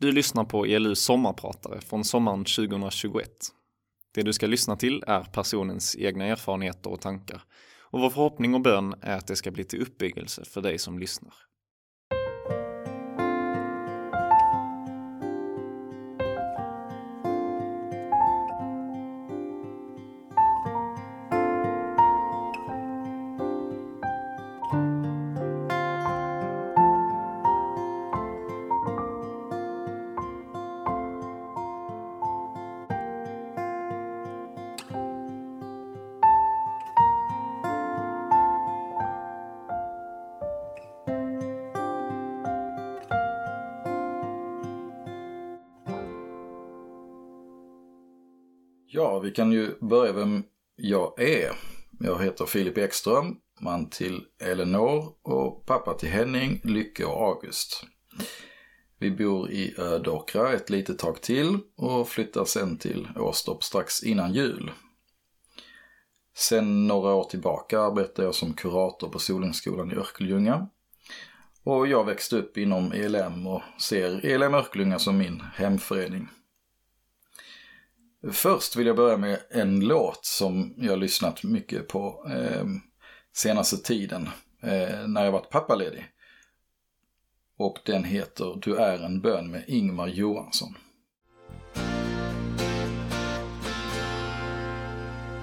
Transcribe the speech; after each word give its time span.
Du 0.00 0.12
lyssnar 0.12 0.44
på 0.44 0.66
ELUs 0.66 1.00
sommarpratare 1.00 1.80
från 1.80 2.04
sommaren 2.04 2.44
2021. 2.44 3.30
Det 4.14 4.22
du 4.22 4.32
ska 4.32 4.46
lyssna 4.46 4.76
till 4.76 5.04
är 5.06 5.24
personens 5.24 5.96
egna 5.96 6.24
erfarenheter 6.24 6.90
och 6.90 7.00
tankar 7.00 7.42
och 7.80 8.00
vår 8.00 8.10
förhoppning 8.10 8.54
och 8.54 8.60
bön 8.60 8.94
är 9.00 9.16
att 9.16 9.26
det 9.26 9.36
ska 9.36 9.50
bli 9.50 9.64
till 9.64 9.82
uppbyggelse 9.82 10.44
för 10.44 10.60
dig 10.60 10.78
som 10.78 10.98
lyssnar. 10.98 11.34
Vi 49.28 49.34
kan 49.34 49.52
ju 49.52 49.74
börja 49.80 50.12
vem 50.12 50.42
jag 50.76 51.20
är. 51.20 51.52
Jag 52.00 52.22
heter 52.22 52.46
Filip 52.46 52.78
Ekström, 52.78 53.36
man 53.60 53.90
till 53.90 54.24
Elinor 54.40 55.14
och 55.22 55.66
pappa 55.66 55.94
till 55.94 56.08
Henning, 56.08 56.60
Lycke 56.64 57.04
och 57.04 57.22
August. 57.22 57.84
Vi 58.98 59.10
bor 59.10 59.50
i 59.50 59.74
Ödåkra 59.78 60.52
ett 60.52 60.70
litet 60.70 60.98
tag 60.98 61.20
till 61.22 61.58
och 61.76 62.08
flyttar 62.08 62.44
sen 62.44 62.78
till 62.78 63.08
Åstorp 63.16 63.62
strax 63.62 64.02
innan 64.02 64.32
jul. 64.32 64.70
Sen 66.36 66.86
några 66.86 67.14
år 67.14 67.24
tillbaka 67.24 67.80
arbetar 67.80 68.22
jag 68.22 68.34
som 68.34 68.52
kurator 68.52 69.08
på 69.08 69.18
Solängsskolan 69.18 69.92
i 69.92 69.94
Örkelljunga. 69.94 70.68
Och 71.64 71.86
jag 71.86 72.04
växte 72.04 72.36
upp 72.36 72.58
inom 72.58 72.92
ELM 72.92 73.46
och 73.46 73.62
ser 73.80 74.26
ELM 74.26 74.54
Örkelljunga 74.54 74.98
som 74.98 75.18
min 75.18 75.42
hemförening. 75.54 76.28
Först 78.32 78.76
vill 78.76 78.86
jag 78.86 78.96
börja 78.96 79.16
med 79.16 79.38
en 79.50 79.80
låt 79.80 80.24
som 80.24 80.74
jag 80.76 80.98
lyssnat 80.98 81.42
mycket 81.42 81.88
på 81.88 82.26
eh, 82.30 82.66
senaste 83.36 83.76
tiden 83.76 84.28
eh, 84.62 85.08
när 85.08 85.24
jag 85.24 85.32
varit 85.32 85.50
pappaledig. 85.50 86.06
Och 87.58 87.78
den 87.84 88.04
heter 88.04 88.58
Du 88.62 88.76
är 88.76 88.98
en 88.98 89.20
bön 89.20 89.50
med 89.50 89.64
Ingmar 89.66 90.08
Johansson. 90.08 90.74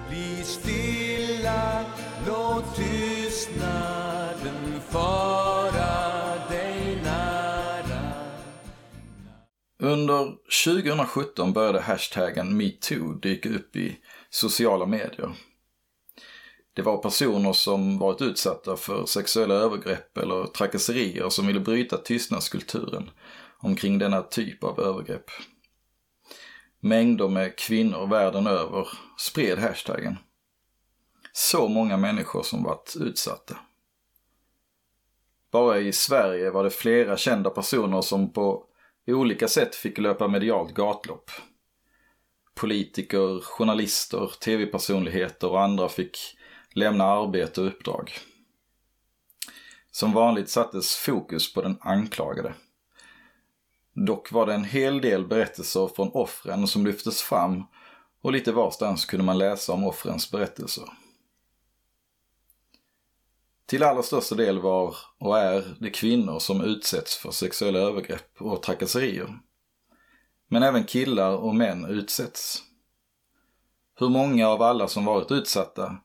Bli 0.08 0.42
stilla, 0.44 1.84
låt 2.26 2.76
tystnaden 2.76 3.70
fara 4.90 5.45
Under 9.86 10.34
2017 10.64 11.52
började 11.52 11.80
hashtaggen 11.80 12.56
metoo 12.56 13.12
dyka 13.12 13.48
upp 13.48 13.76
i 13.76 13.98
sociala 14.30 14.86
medier. 14.86 15.32
Det 16.74 16.82
var 16.82 16.98
personer 16.98 17.52
som 17.52 17.98
varit 17.98 18.22
utsatta 18.22 18.76
för 18.76 19.06
sexuella 19.06 19.54
övergrepp 19.54 20.18
eller 20.18 20.46
trakasserier 20.46 21.28
som 21.28 21.46
ville 21.46 21.60
bryta 21.60 21.96
tystnadskulturen 21.96 23.10
omkring 23.58 23.98
denna 23.98 24.22
typ 24.22 24.64
av 24.64 24.80
övergrepp. 24.80 25.30
Mängder 26.80 27.28
med 27.28 27.58
kvinnor 27.58 28.06
världen 28.06 28.46
över 28.46 28.88
spred 29.18 29.58
hashtaggen. 29.58 30.16
Så 31.32 31.68
många 31.68 31.96
människor 31.96 32.42
som 32.42 32.62
varit 32.62 32.96
utsatta. 33.00 33.56
Bara 35.52 35.78
i 35.78 35.92
Sverige 35.92 36.50
var 36.50 36.64
det 36.64 36.70
flera 36.70 37.16
kända 37.16 37.50
personer 37.50 38.00
som 38.00 38.32
på 38.32 38.66
olika 39.12 39.48
sätt 39.48 39.74
fick 39.74 39.98
löpa 39.98 40.28
medialt 40.28 40.74
gatlopp. 40.74 41.30
Politiker, 42.54 43.40
journalister, 43.40 44.32
tv-personligheter 44.40 45.50
och 45.50 45.62
andra 45.62 45.88
fick 45.88 46.18
lämna 46.74 47.04
arbete 47.04 47.60
och 47.60 47.66
uppdrag. 47.66 48.12
Som 49.90 50.12
vanligt 50.12 50.48
sattes 50.48 50.96
fokus 50.96 51.54
på 51.54 51.62
den 51.62 51.78
anklagade. 51.80 52.54
Dock 54.06 54.32
var 54.32 54.46
det 54.46 54.54
en 54.54 54.64
hel 54.64 55.00
del 55.00 55.26
berättelser 55.26 55.90
från 55.96 56.10
offren 56.12 56.66
som 56.66 56.86
lyftes 56.86 57.22
fram 57.22 57.64
och 58.22 58.32
lite 58.32 58.52
varstans 58.52 59.04
kunde 59.04 59.24
man 59.24 59.38
läsa 59.38 59.72
om 59.72 59.84
offrens 59.84 60.30
berättelser. 60.30 60.84
Till 63.66 63.82
allra 63.82 64.02
största 64.02 64.34
del 64.34 64.58
var 64.58 64.96
och 65.18 65.38
är 65.38 65.76
det 65.80 65.90
kvinnor 65.90 66.38
som 66.38 66.60
utsätts 66.60 67.16
för 67.16 67.30
sexuella 67.30 67.78
övergrepp 67.78 68.42
och 68.42 68.62
trakasserier. 68.62 69.38
Men 70.48 70.62
även 70.62 70.84
killar 70.84 71.36
och 71.36 71.54
män 71.54 71.84
utsätts. 71.84 72.62
Hur 73.98 74.08
många 74.08 74.48
av 74.48 74.62
alla 74.62 74.88
som 74.88 75.04
varit 75.04 75.32
utsatta, 75.32 75.96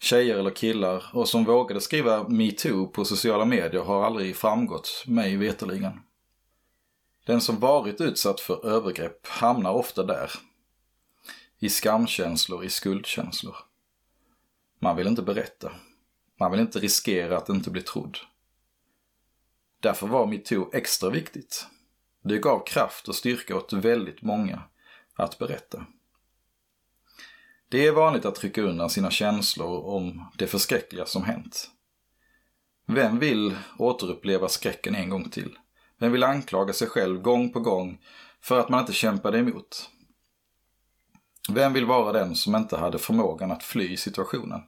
tjejer 0.00 0.36
eller 0.38 0.50
killar, 0.50 1.04
och 1.12 1.28
som 1.28 1.44
vågade 1.44 1.80
skriva 1.80 2.28
metoo 2.28 2.86
på 2.86 3.04
sociala 3.04 3.44
medier 3.44 3.82
har 3.82 4.04
aldrig 4.04 4.36
framgått 4.36 5.04
mig 5.06 5.36
veterligen. 5.36 6.00
Den 7.26 7.40
som 7.40 7.58
varit 7.58 8.00
utsatt 8.00 8.40
för 8.40 8.66
övergrepp 8.66 9.26
hamnar 9.26 9.72
ofta 9.72 10.02
där. 10.02 10.30
I 11.58 11.68
skamkänslor, 11.68 12.64
i 12.64 12.70
skuldkänslor. 12.70 13.56
Man 14.78 14.96
vill 14.96 15.06
inte 15.06 15.22
berätta. 15.22 15.72
Man 16.40 16.50
vill 16.50 16.60
inte 16.60 16.78
riskera 16.78 17.36
att 17.36 17.48
inte 17.48 17.70
bli 17.70 17.82
trodd. 17.82 18.18
Därför 19.80 20.06
var 20.06 20.26
metoo 20.26 20.70
extra 20.72 21.10
viktigt. 21.10 21.66
Det 22.24 22.38
gav 22.38 22.66
kraft 22.66 23.08
och 23.08 23.14
styrka 23.14 23.56
åt 23.56 23.72
väldigt 23.72 24.22
många 24.22 24.62
att 25.14 25.38
berätta. 25.38 25.86
Det 27.68 27.86
är 27.86 27.92
vanligt 27.92 28.24
att 28.24 28.34
trycka 28.34 28.62
undan 28.62 28.90
sina 28.90 29.10
känslor 29.10 29.84
om 29.84 30.24
det 30.38 30.46
förskräckliga 30.46 31.06
som 31.06 31.24
hänt. 31.24 31.70
Vem 32.86 33.18
vill 33.18 33.56
återuppleva 33.78 34.48
skräcken 34.48 34.94
en 34.94 35.08
gång 35.08 35.30
till? 35.30 35.58
Vem 35.98 36.12
vill 36.12 36.24
anklaga 36.24 36.72
sig 36.72 36.88
själv 36.88 37.20
gång 37.20 37.52
på 37.52 37.60
gång 37.60 37.98
för 38.40 38.60
att 38.60 38.68
man 38.68 38.80
inte 38.80 38.92
kämpade 38.92 39.38
emot? 39.38 39.90
Vem 41.52 41.72
vill 41.72 41.84
vara 41.84 42.12
den 42.12 42.34
som 42.34 42.54
inte 42.56 42.76
hade 42.76 42.98
förmågan 42.98 43.50
att 43.50 43.62
fly 43.62 43.96
situationen? 43.96 44.60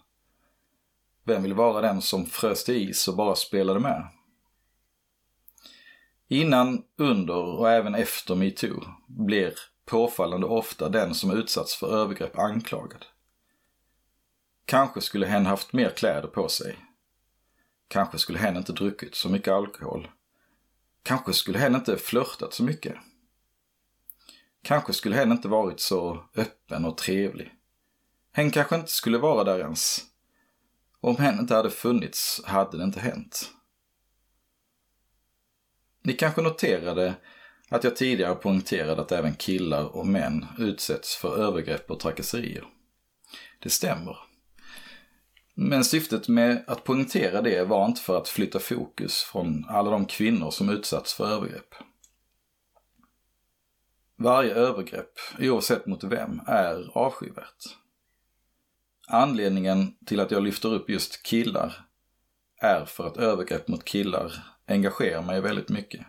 Vem 1.27 1.43
vill 1.43 1.55
vara 1.55 1.81
den 1.81 2.03
som 2.03 2.27
frös 2.27 2.65
till 2.65 2.91
is 2.91 3.09
och 3.09 3.17
bara 3.17 3.35
spelade 3.35 3.81
med? 3.81 4.09
Innan, 6.29 6.83
under 6.97 7.35
och 7.35 7.71
även 7.71 7.95
efter 7.95 8.35
metoo 8.35 8.85
blir 9.07 9.55
påfallande 9.85 10.47
ofta 10.47 10.89
den 10.89 11.15
som 11.15 11.31
utsatts 11.31 11.77
för 11.77 11.97
övergrepp 11.97 12.39
anklagad. 12.39 13.05
Kanske 14.65 15.01
skulle 15.01 15.27
hen 15.27 15.47
haft 15.47 15.73
mer 15.73 15.91
kläder 15.91 16.29
på 16.29 16.49
sig. 16.49 16.77
Kanske 17.89 18.19
skulle 18.19 18.39
hen 18.39 18.57
inte 18.57 18.73
druckit 18.73 19.15
så 19.15 19.29
mycket 19.29 19.53
alkohol. 19.53 20.11
Kanske 21.03 21.33
skulle 21.33 21.59
hen 21.59 21.75
inte 21.75 21.97
flörtat 21.97 22.55
så 22.55 22.63
mycket. 22.63 22.95
Kanske 24.63 24.93
skulle 24.93 25.17
hen 25.17 25.33
inte 25.33 25.49
varit 25.49 25.81
så 25.81 26.25
öppen 26.35 26.85
och 26.85 26.99
trevlig. 26.99 27.53
Hen 28.33 28.51
kanske 28.51 28.77
inte 28.77 28.93
skulle 28.93 29.19
vara 29.19 29.45
där 29.45 29.59
ens. 29.59 30.07
Om 31.01 31.17
hen 31.17 31.39
inte 31.39 31.55
hade 31.55 31.71
funnits 31.71 32.43
hade 32.45 32.77
det 32.77 32.85
inte 32.85 33.01
hänt. 33.01 33.51
Ni 36.03 36.13
kanske 36.13 36.43
noterade 36.43 37.15
att 37.69 37.85
jag 37.85 37.97
tidigare 37.97 38.35
poängterade 38.35 39.03
att 39.03 39.13
även 39.13 39.35
killar 39.35 39.97
och 39.97 40.07
män 40.07 40.47
utsätts 40.59 41.17
för 41.17 41.39
övergrepp 41.39 41.91
och 41.91 42.01
trakasserier. 42.01 42.65
Det 43.59 43.71
stämmer. 43.71 44.17
Men 45.55 45.85
syftet 45.85 46.29
med 46.29 46.65
att 46.67 46.85
poängtera 46.85 47.43
det 47.43 47.65
var 47.65 47.87
inte 47.87 48.01
för 48.01 48.19
att 48.19 48.29
flytta 48.29 48.59
fokus 48.59 49.23
från 49.23 49.65
alla 49.69 49.91
de 49.91 50.07
kvinnor 50.07 50.51
som 50.51 50.69
utsatts 50.69 51.15
för 51.15 51.29
övergrepp. 51.29 51.75
Varje 54.17 54.55
övergrepp, 54.55 55.13
oavsett 55.39 55.87
mot 55.87 56.05
vem, 56.05 56.41
är 56.47 56.91
avskyvärt. 56.95 57.77
Anledningen 59.07 59.97
till 60.07 60.21
att 60.21 60.31
jag 60.31 60.43
lyfter 60.43 60.75
upp 60.75 60.91
just 60.91 61.23
killar 61.23 61.87
är 62.57 62.85
för 62.85 63.07
att 63.07 63.17
övergrepp 63.17 63.69
mot 63.69 63.85
killar 63.85 64.33
engagerar 64.67 65.23
mig 65.23 65.41
väldigt 65.41 65.69
mycket. 65.69 66.07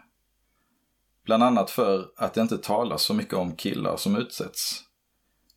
Bland 1.24 1.44
annat 1.44 1.72
för 1.72 2.12
att 2.16 2.34
det 2.34 2.42
inte 2.42 2.58
talas 2.58 3.04
så 3.04 3.14
mycket 3.14 3.34
om 3.34 3.56
killar 3.56 3.98
som 3.98 4.16
utsätts. 4.16 4.84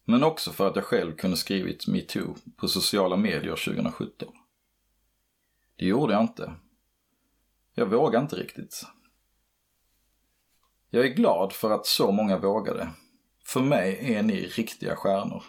Men 0.05 0.25
också 0.25 0.53
för 0.53 0.69
att 0.69 0.77
jag 0.77 0.85
själv 0.85 1.17
kunde 1.17 1.37
skrivit 1.37 1.87
metoo 1.87 2.35
på 2.57 2.69
sociala 2.69 3.17
medier 3.17 3.57
2017. 3.57 4.29
Det 5.77 5.87
gjorde 5.87 6.13
jag 6.13 6.23
inte. 6.23 6.55
Jag 7.75 7.87
vågade 7.87 8.23
inte 8.23 8.37
riktigt. 8.37 8.87
Jag 10.91 11.05
är 11.05 11.15
glad 11.15 11.53
för 11.53 11.71
att 11.71 11.87
så 11.87 12.13
många 12.13 12.39
vågade. 12.39 12.91
För 13.45 13.61
mig 13.61 14.15
är 14.15 14.23
ni 14.23 14.47
riktiga 14.47 14.97
stjärnor. 14.97 15.45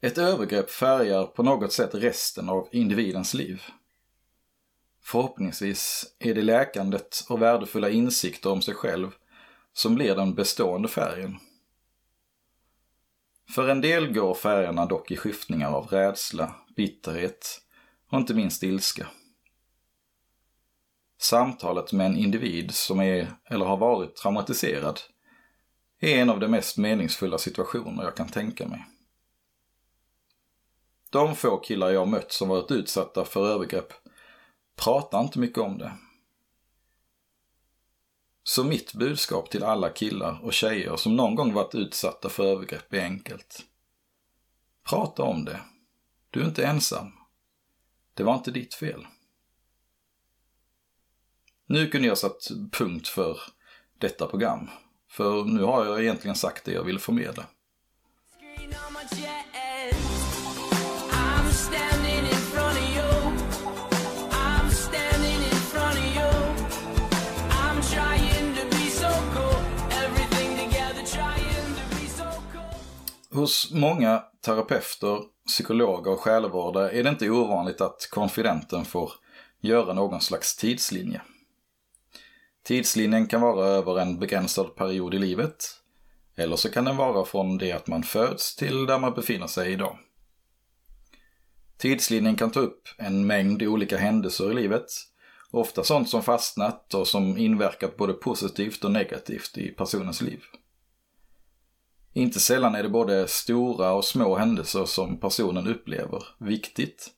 Ett 0.00 0.18
övergrepp 0.18 0.70
färgar 0.70 1.26
på 1.26 1.42
något 1.42 1.72
sätt 1.72 1.94
resten 1.94 2.48
av 2.48 2.68
individens 2.72 3.34
liv. 3.34 3.62
Förhoppningsvis 5.02 6.04
är 6.18 6.34
det 6.34 6.42
läkandet 6.42 7.24
och 7.28 7.42
värdefulla 7.42 7.90
insikter 7.90 8.50
om 8.50 8.62
sig 8.62 8.74
själv 8.74 9.10
som 9.72 9.94
blir 9.94 10.14
den 10.14 10.34
bestående 10.34 10.88
färgen. 10.88 11.38
För 13.50 13.68
en 13.68 13.80
del 13.80 14.12
går 14.12 14.34
färgerna 14.34 14.86
dock 14.86 15.10
i 15.10 15.16
skiftningar 15.16 15.70
av 15.70 15.86
rädsla, 15.86 16.54
bitterhet 16.76 17.60
och 18.10 18.18
inte 18.18 18.34
minst 18.34 18.62
ilska. 18.62 19.06
Samtalet 21.18 21.92
med 21.92 22.06
en 22.06 22.16
individ 22.16 22.74
som 22.74 23.00
är 23.00 23.32
eller 23.44 23.66
har 23.66 23.76
varit 23.76 24.16
traumatiserad 24.16 25.00
är 26.00 26.18
en 26.18 26.30
av 26.30 26.40
de 26.40 26.48
mest 26.48 26.78
meningsfulla 26.78 27.38
situationer 27.38 28.04
jag 28.04 28.16
kan 28.16 28.28
tänka 28.28 28.68
mig. 28.68 28.86
De 31.10 31.36
få 31.36 31.56
killar 31.56 31.90
jag 31.90 32.08
mött 32.08 32.32
som 32.32 32.48
varit 32.48 32.70
utsatta 32.70 33.24
för 33.24 33.48
övergrepp 33.48 33.92
pratar 34.76 35.20
inte 35.20 35.38
mycket 35.38 35.58
om 35.58 35.78
det. 35.78 35.92
Så 38.42 38.64
mitt 38.64 38.94
budskap 38.94 39.50
till 39.50 39.64
alla 39.64 39.90
killar 39.90 40.40
och 40.42 40.52
tjejer 40.52 40.96
som 40.96 41.16
någon 41.16 41.34
gång 41.34 41.52
varit 41.52 41.74
utsatta 41.74 42.28
för 42.28 42.44
övergrepp 42.44 42.94
är 42.94 43.00
enkelt. 43.00 43.64
Prata 44.88 45.22
om 45.22 45.44
det. 45.44 45.60
Du 46.30 46.40
är 46.40 46.44
inte 46.44 46.66
ensam. 46.66 47.12
Det 48.14 48.22
var 48.22 48.34
inte 48.34 48.50
ditt 48.50 48.74
fel. 48.74 49.06
Nu 51.66 51.88
kunde 51.88 52.08
jag 52.08 52.18
satt 52.18 52.48
punkt 52.72 53.08
för 53.08 53.40
detta 53.98 54.26
program. 54.26 54.70
För 55.08 55.44
nu 55.44 55.62
har 55.62 55.84
jag 55.84 56.02
egentligen 56.02 56.36
sagt 56.36 56.64
det 56.64 56.72
jag 56.72 56.84
ville 56.84 56.98
förmedla. 56.98 57.46
Hos 73.36 73.72
många 73.72 74.22
terapeuter, 74.44 75.20
psykologer 75.46 76.10
och 76.12 76.20
själavårdare 76.20 76.90
är 76.90 77.02
det 77.02 77.10
inte 77.10 77.30
ovanligt 77.30 77.80
att 77.80 78.08
konfidenten 78.10 78.84
får 78.84 79.12
göra 79.60 79.94
någon 79.94 80.20
slags 80.20 80.56
tidslinje. 80.56 81.22
Tidslinjen 82.64 83.26
kan 83.26 83.40
vara 83.40 83.66
över 83.66 84.00
en 84.00 84.18
begränsad 84.18 84.74
period 84.76 85.14
i 85.14 85.18
livet, 85.18 85.64
eller 86.36 86.56
så 86.56 86.70
kan 86.70 86.84
den 86.84 86.96
vara 86.96 87.24
från 87.24 87.58
det 87.58 87.72
att 87.72 87.86
man 87.86 88.02
föds 88.02 88.56
till 88.56 88.86
där 88.86 88.98
man 88.98 89.14
befinner 89.14 89.46
sig 89.46 89.72
idag. 89.72 89.98
Tidslinjen 91.78 92.36
kan 92.36 92.50
ta 92.50 92.60
upp 92.60 92.88
en 92.98 93.26
mängd 93.26 93.62
olika 93.62 93.96
händelser 93.96 94.50
i 94.50 94.54
livet, 94.54 94.86
ofta 95.50 95.84
sånt 95.84 96.08
som 96.08 96.22
fastnat 96.22 96.94
och 96.94 97.08
som 97.08 97.38
inverkat 97.38 97.96
både 97.96 98.12
positivt 98.12 98.84
och 98.84 98.92
negativt 98.92 99.58
i 99.58 99.68
personens 99.68 100.22
liv. 100.22 100.42
Inte 102.16 102.40
sällan 102.40 102.74
är 102.74 102.82
det 102.82 102.88
både 102.88 103.28
stora 103.28 103.92
och 103.92 104.04
små 104.04 104.36
händelser 104.36 104.84
som 104.84 105.20
personen 105.20 105.66
upplever 105.66 106.22
viktigt 106.38 107.10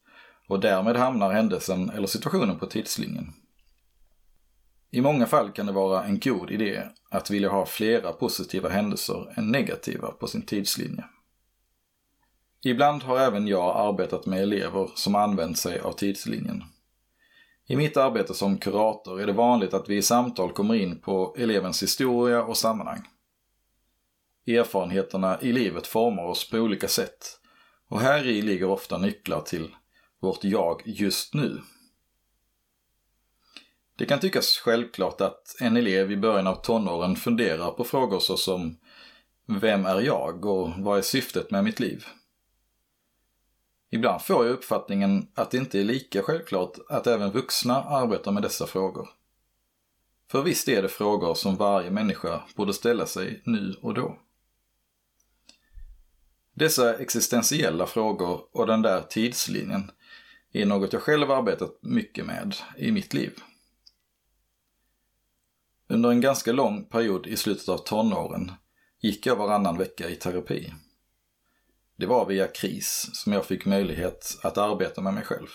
och 0.49 0.61
därmed 0.61 0.97
hamnar 0.97 1.33
händelsen 1.33 1.91
eller 1.91 2.07
situationen 2.07 2.59
på 2.59 2.67
tidslinjen. 2.67 3.33
I 4.91 5.01
många 5.01 5.27
fall 5.27 5.51
kan 5.51 5.67
det 5.67 5.73
vara 5.73 6.05
en 6.05 6.19
god 6.19 6.51
idé 6.51 6.83
att 7.11 7.31
vilja 7.31 7.49
ha 7.49 7.67
flera 7.67 8.13
positiva 8.13 8.69
händelser 8.69 9.35
än 9.37 9.51
negativa 9.51 10.11
på 10.11 10.27
sin 10.27 10.43
tidslinje. 10.43 11.05
Ibland 12.65 13.03
har 13.03 13.19
även 13.19 13.47
jag 13.47 13.77
arbetat 13.77 14.27
med 14.27 14.43
elever 14.43 14.91
som 14.95 15.15
använt 15.15 15.59
sig 15.59 15.81
av 15.81 15.93
tidslinjen. 15.93 16.65
I 17.67 17.77
mitt 17.77 17.97
arbete 17.97 18.35
som 18.35 18.59
kurator 18.59 19.21
är 19.21 19.27
det 19.27 19.33
vanligt 19.33 19.75
att 19.75 19.89
vi 19.89 19.97
i 19.97 20.03
samtal 20.03 20.53
kommer 20.53 20.75
in 20.75 21.01
på 21.01 21.37
elevens 21.39 21.83
historia 21.83 22.43
och 22.43 22.57
sammanhang. 22.57 23.09
Erfarenheterna 24.57 25.41
i 25.41 25.53
livet 25.53 25.87
formar 25.87 26.25
oss 26.25 26.51
på 26.51 26.57
olika 26.57 26.89
sätt 26.89 27.41
och 27.89 28.01
här 28.01 28.27
i 28.27 28.43
ligger 28.43 28.69
ofta 28.69 28.99
nycklar 28.99 29.41
till 29.41 29.75
vårt 30.21 30.45
jag 30.45 30.83
just 30.85 31.35
nu. 31.35 31.61
Det 33.97 34.07
kan 34.07 34.21
tyckas 34.21 34.57
självklart 34.57 35.21
att 35.21 35.57
en 35.61 35.77
elev 35.77 36.13
i 36.13 36.17
början 36.17 36.47
av 36.47 36.55
tonåren 36.55 37.17
funderar 37.17 37.71
på 37.71 37.85
frågor 37.85 38.21
såsom 38.21 38.79
Vem 39.47 39.87
är 39.87 40.01
jag 40.01 40.45
och 40.45 40.71
vad 40.79 40.99
är 40.99 41.03
syftet 41.03 41.51
med 41.51 41.65
mitt 41.65 41.81
liv? 41.81 42.05
Ibland 43.91 44.23
får 44.23 44.47
jag 44.47 44.53
uppfattningen 44.53 45.29
att 45.35 45.51
det 45.51 45.57
inte 45.57 45.81
är 45.81 45.85
lika 45.85 46.23
självklart 46.23 46.79
att 46.89 47.07
även 47.07 47.31
vuxna 47.31 47.83
arbetar 47.83 48.33
med 48.33 48.43
dessa 48.43 48.67
frågor. 48.67 49.09
För 50.31 50.43
visst 50.43 50.69
är 50.69 50.83
det 50.83 50.89
frågor 50.89 51.35
som 51.35 51.57
varje 51.57 51.91
människa 51.91 52.43
borde 52.57 52.75
ställa 52.75 53.07
sig 53.07 53.43
nu 53.45 53.77
och 53.83 53.95
då. 53.95 54.19
Dessa 56.59 56.99
existentiella 56.99 57.87
frågor 57.87 58.45
och 58.53 58.67
den 58.67 58.83
där 58.83 59.03
tidslinjen 59.03 59.91
är 60.53 60.67
något 60.67 60.93
jag 60.93 61.03
själv 61.03 61.31
arbetat 61.31 61.79
mycket 61.83 62.27
med 62.27 62.55
i 62.77 62.93
mitt 62.93 63.15
liv. 63.15 63.33
Under 65.89 66.11
en 66.11 66.21
ganska 66.21 66.53
lång 66.53 66.85
period 66.85 67.27
i 67.27 67.37
slutet 67.37 67.69
av 67.69 67.79
tonåren 67.79 68.53
gick 69.01 69.27
jag 69.27 69.37
varannan 69.37 69.79
vecka 69.79 70.09
i 70.09 70.17
terapi. 70.17 70.75
Det 71.97 72.07
var 72.07 72.27
via 72.27 72.49
KRIS 72.49 73.11
som 73.13 73.33
jag 73.33 73.47
fick 73.47 73.67
möjlighet 73.67 74.39
att 74.43 74.59
arbeta 74.59 75.01
med 75.01 75.15
mig 75.15 75.25
själv. 75.25 75.49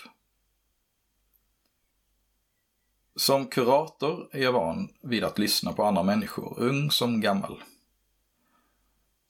Som 3.16 3.46
kurator 3.46 4.28
är 4.32 4.42
jag 4.42 4.52
van 4.52 4.88
vid 5.02 5.24
att 5.24 5.38
lyssna 5.38 5.72
på 5.72 5.84
andra 5.84 6.02
människor, 6.02 6.54
ung 6.58 6.90
som 6.90 7.20
gammal. 7.20 7.62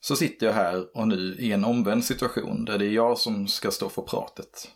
Så 0.05 0.15
sitter 0.15 0.45
jag 0.45 0.53
här 0.53 0.97
och 0.97 1.07
nu 1.07 1.35
i 1.39 1.51
en 1.51 1.65
omvänd 1.65 2.05
situation 2.05 2.65
där 2.65 2.77
det 2.77 2.85
är 2.85 2.91
jag 2.91 3.17
som 3.17 3.47
ska 3.47 3.71
stå 3.71 3.89
för 3.89 4.01
pratet. 4.01 4.71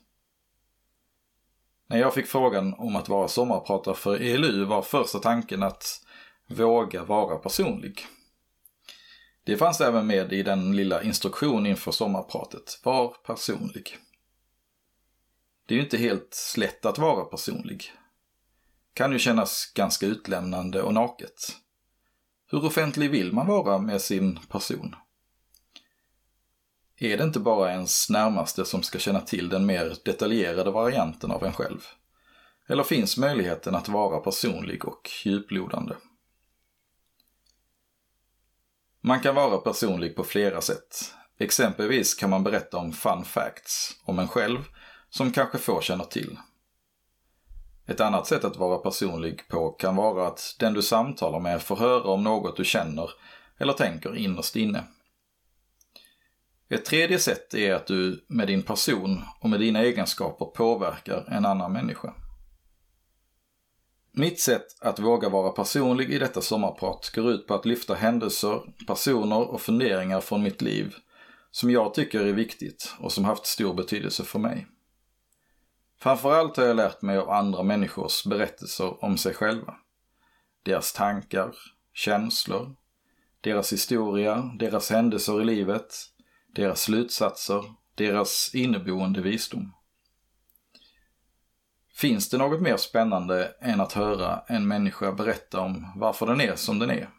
När 1.88 1.98
jag 1.98 2.14
fick 2.14 2.28
frågan 2.28 2.74
om 2.74 2.96
att 2.96 3.10
vara 3.10 3.28
sommarpratare 3.28 3.96
för 3.96 4.22
ELU 4.22 4.66
var 4.66 4.82
första 4.82 5.20
tanken 5.20 5.64
att 5.64 6.06
våga 6.48 7.04
vara 7.04 7.38
personlig. 7.38 8.06
Det 9.44 9.58
fanns 9.58 9.82
även 9.82 10.08
med 10.08 10.34
i 10.34 10.44
den 10.44 10.76
lilla 10.76 11.04
instruktion 11.04 11.66
inför 11.66 11.92
sommarpratet. 11.92 12.80
Var 12.84 13.08
personlig. 13.26 13.98
Det 15.66 15.74
är 15.74 15.78
ju 15.78 15.84
inte 15.84 15.98
helt 15.98 16.56
lätt 16.58 16.86
att 16.86 16.98
vara 16.98 17.26
personlig. 17.26 17.92
Kan 18.94 19.12
ju 19.12 19.20
kännas 19.20 19.72
ganska 19.76 20.06
utlämnande 20.06 20.82
och 20.82 20.94
naket. 20.94 21.56
Hur 22.52 22.66
offentlig 22.66 23.12
vill 23.12 23.34
man 23.34 23.48
vara 23.48 23.78
med 23.78 24.02
sin 24.02 24.40
person? 24.50 24.96
Är 27.02 27.18
det 27.18 27.24
inte 27.24 27.40
bara 27.40 27.72
ens 27.72 28.10
närmaste 28.10 28.66
som 28.66 28.84
ska 28.84 29.00
känna 29.00 29.22
till 29.22 29.50
den 29.50 29.66
mer 29.66 29.98
detaljerade 30.06 30.72
varianten 30.72 31.32
av 31.32 31.44
en 31.44 31.54
själv? 31.54 31.80
Eller 32.68 32.84
finns 32.84 33.18
möjligheten 33.18 33.76
att 33.76 33.90
vara 33.90 34.20
personlig 34.20 34.86
och 34.86 35.10
djuplodande? 35.24 35.96
Man 39.02 39.20
kan 39.20 39.36
vara 39.36 39.58
personlig 39.58 40.16
på 40.16 40.24
flera 40.24 40.62
sätt. 40.62 41.14
Exempelvis 41.38 42.14
kan 42.14 42.30
man 42.30 42.44
berätta 42.44 42.78
om 42.78 42.94
fun 42.94 43.26
facts 43.26 43.96
om 44.04 44.20
en 44.20 44.28
själv 44.28 44.60
som 45.10 45.32
kanske 45.32 45.58
få 45.58 45.82
känner 45.82 46.06
till. 46.06 46.38
Ett 47.88 48.02
annat 48.02 48.28
sätt 48.28 48.44
att 48.44 48.58
vara 48.58 48.78
personlig 48.78 49.48
på 49.48 49.70
kan 49.70 49.96
vara 49.96 50.28
att 50.28 50.56
den 50.60 50.74
du 50.74 50.82
samtalar 50.82 51.40
med 51.40 51.62
får 51.62 51.76
höra 51.76 52.04
om 52.04 52.24
något 52.24 52.58
du 52.58 52.66
känner 52.66 53.10
eller 53.58 53.74
tänker 53.74 54.16
innerst 54.16 54.56
inne. 54.56 54.84
Ett 56.70 56.86
tredje 56.86 57.20
sätt 57.20 57.54
är 57.54 57.74
att 57.74 57.88
du 57.88 58.26
med 58.28 58.48
din 58.48 58.64
person 58.64 59.22
och 59.40 59.50
med 59.50 59.60
dina 59.60 59.80
egenskaper 59.80 60.46
påverkar 60.46 61.26
en 61.28 61.46
annan 61.46 61.74
människa. 61.74 62.14
Mitt 64.12 64.40
sätt 64.40 64.66
att 64.82 65.00
våga 65.00 65.30
vara 65.30 65.52
personlig 65.52 66.10
i 66.10 66.20
detta 66.20 66.42
sommarprat 66.42 67.12
går 67.16 67.32
ut 67.32 67.48
på 67.48 67.54
att 67.54 67.66
lyfta 67.66 67.94
händelser, 67.94 68.62
personer 68.88 69.50
och 69.50 69.62
funderingar 69.62 70.22
från 70.22 70.44
mitt 70.44 70.62
liv 70.62 70.96
som 71.52 71.72
jag 71.72 71.94
tycker 71.94 72.20
är 72.20 72.34
viktigt 72.34 72.96
och 73.00 73.12
som 73.12 73.26
haft 73.26 73.46
stor 73.46 73.74
betydelse 73.74 74.24
för 74.24 74.40
mig. 74.40 74.68
Framförallt 76.00 76.58
har 76.58 76.64
jag 76.64 76.76
lärt 76.76 77.02
mig 77.02 77.18
av 77.18 77.30
andra 77.30 77.64
människors 77.64 78.26
berättelser 78.26 79.04
om 79.04 79.18
sig 79.18 79.34
själva. 79.34 79.76
Deras 80.64 80.94
tankar, 80.94 81.56
känslor, 81.94 82.76
deras 83.42 83.74
historia, 83.74 84.52
deras 84.60 84.90
händelser 84.90 85.42
i 85.42 85.46
livet, 85.46 85.94
deras 86.56 86.82
slutsatser, 86.82 87.64
deras 87.96 88.56
inneboende 88.56 89.22
visdom. 89.22 89.74
Finns 91.94 92.30
det 92.30 92.38
något 92.38 92.62
mer 92.62 92.78
spännande 92.78 93.56
än 93.62 93.82
att 93.82 93.94
höra 93.94 94.44
en 94.48 94.68
människa 94.68 95.12
berätta 95.12 95.60
om 95.60 95.92
varför 95.96 96.26
den 96.28 96.42
är 96.42 96.56
som 96.56 96.80
den 96.80 96.90
är? 96.90 97.10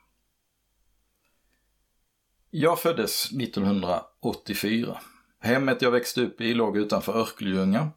Jag 2.50 2.80
föddes 2.80 3.32
1984. 3.32 5.00
Hemmet 5.40 5.82
jag 5.82 5.90
växte 5.90 6.20
upp 6.20 6.40
i 6.40 6.54
låg 6.54 6.76
utanför 6.76 7.12
Örkelljunga 7.12 7.90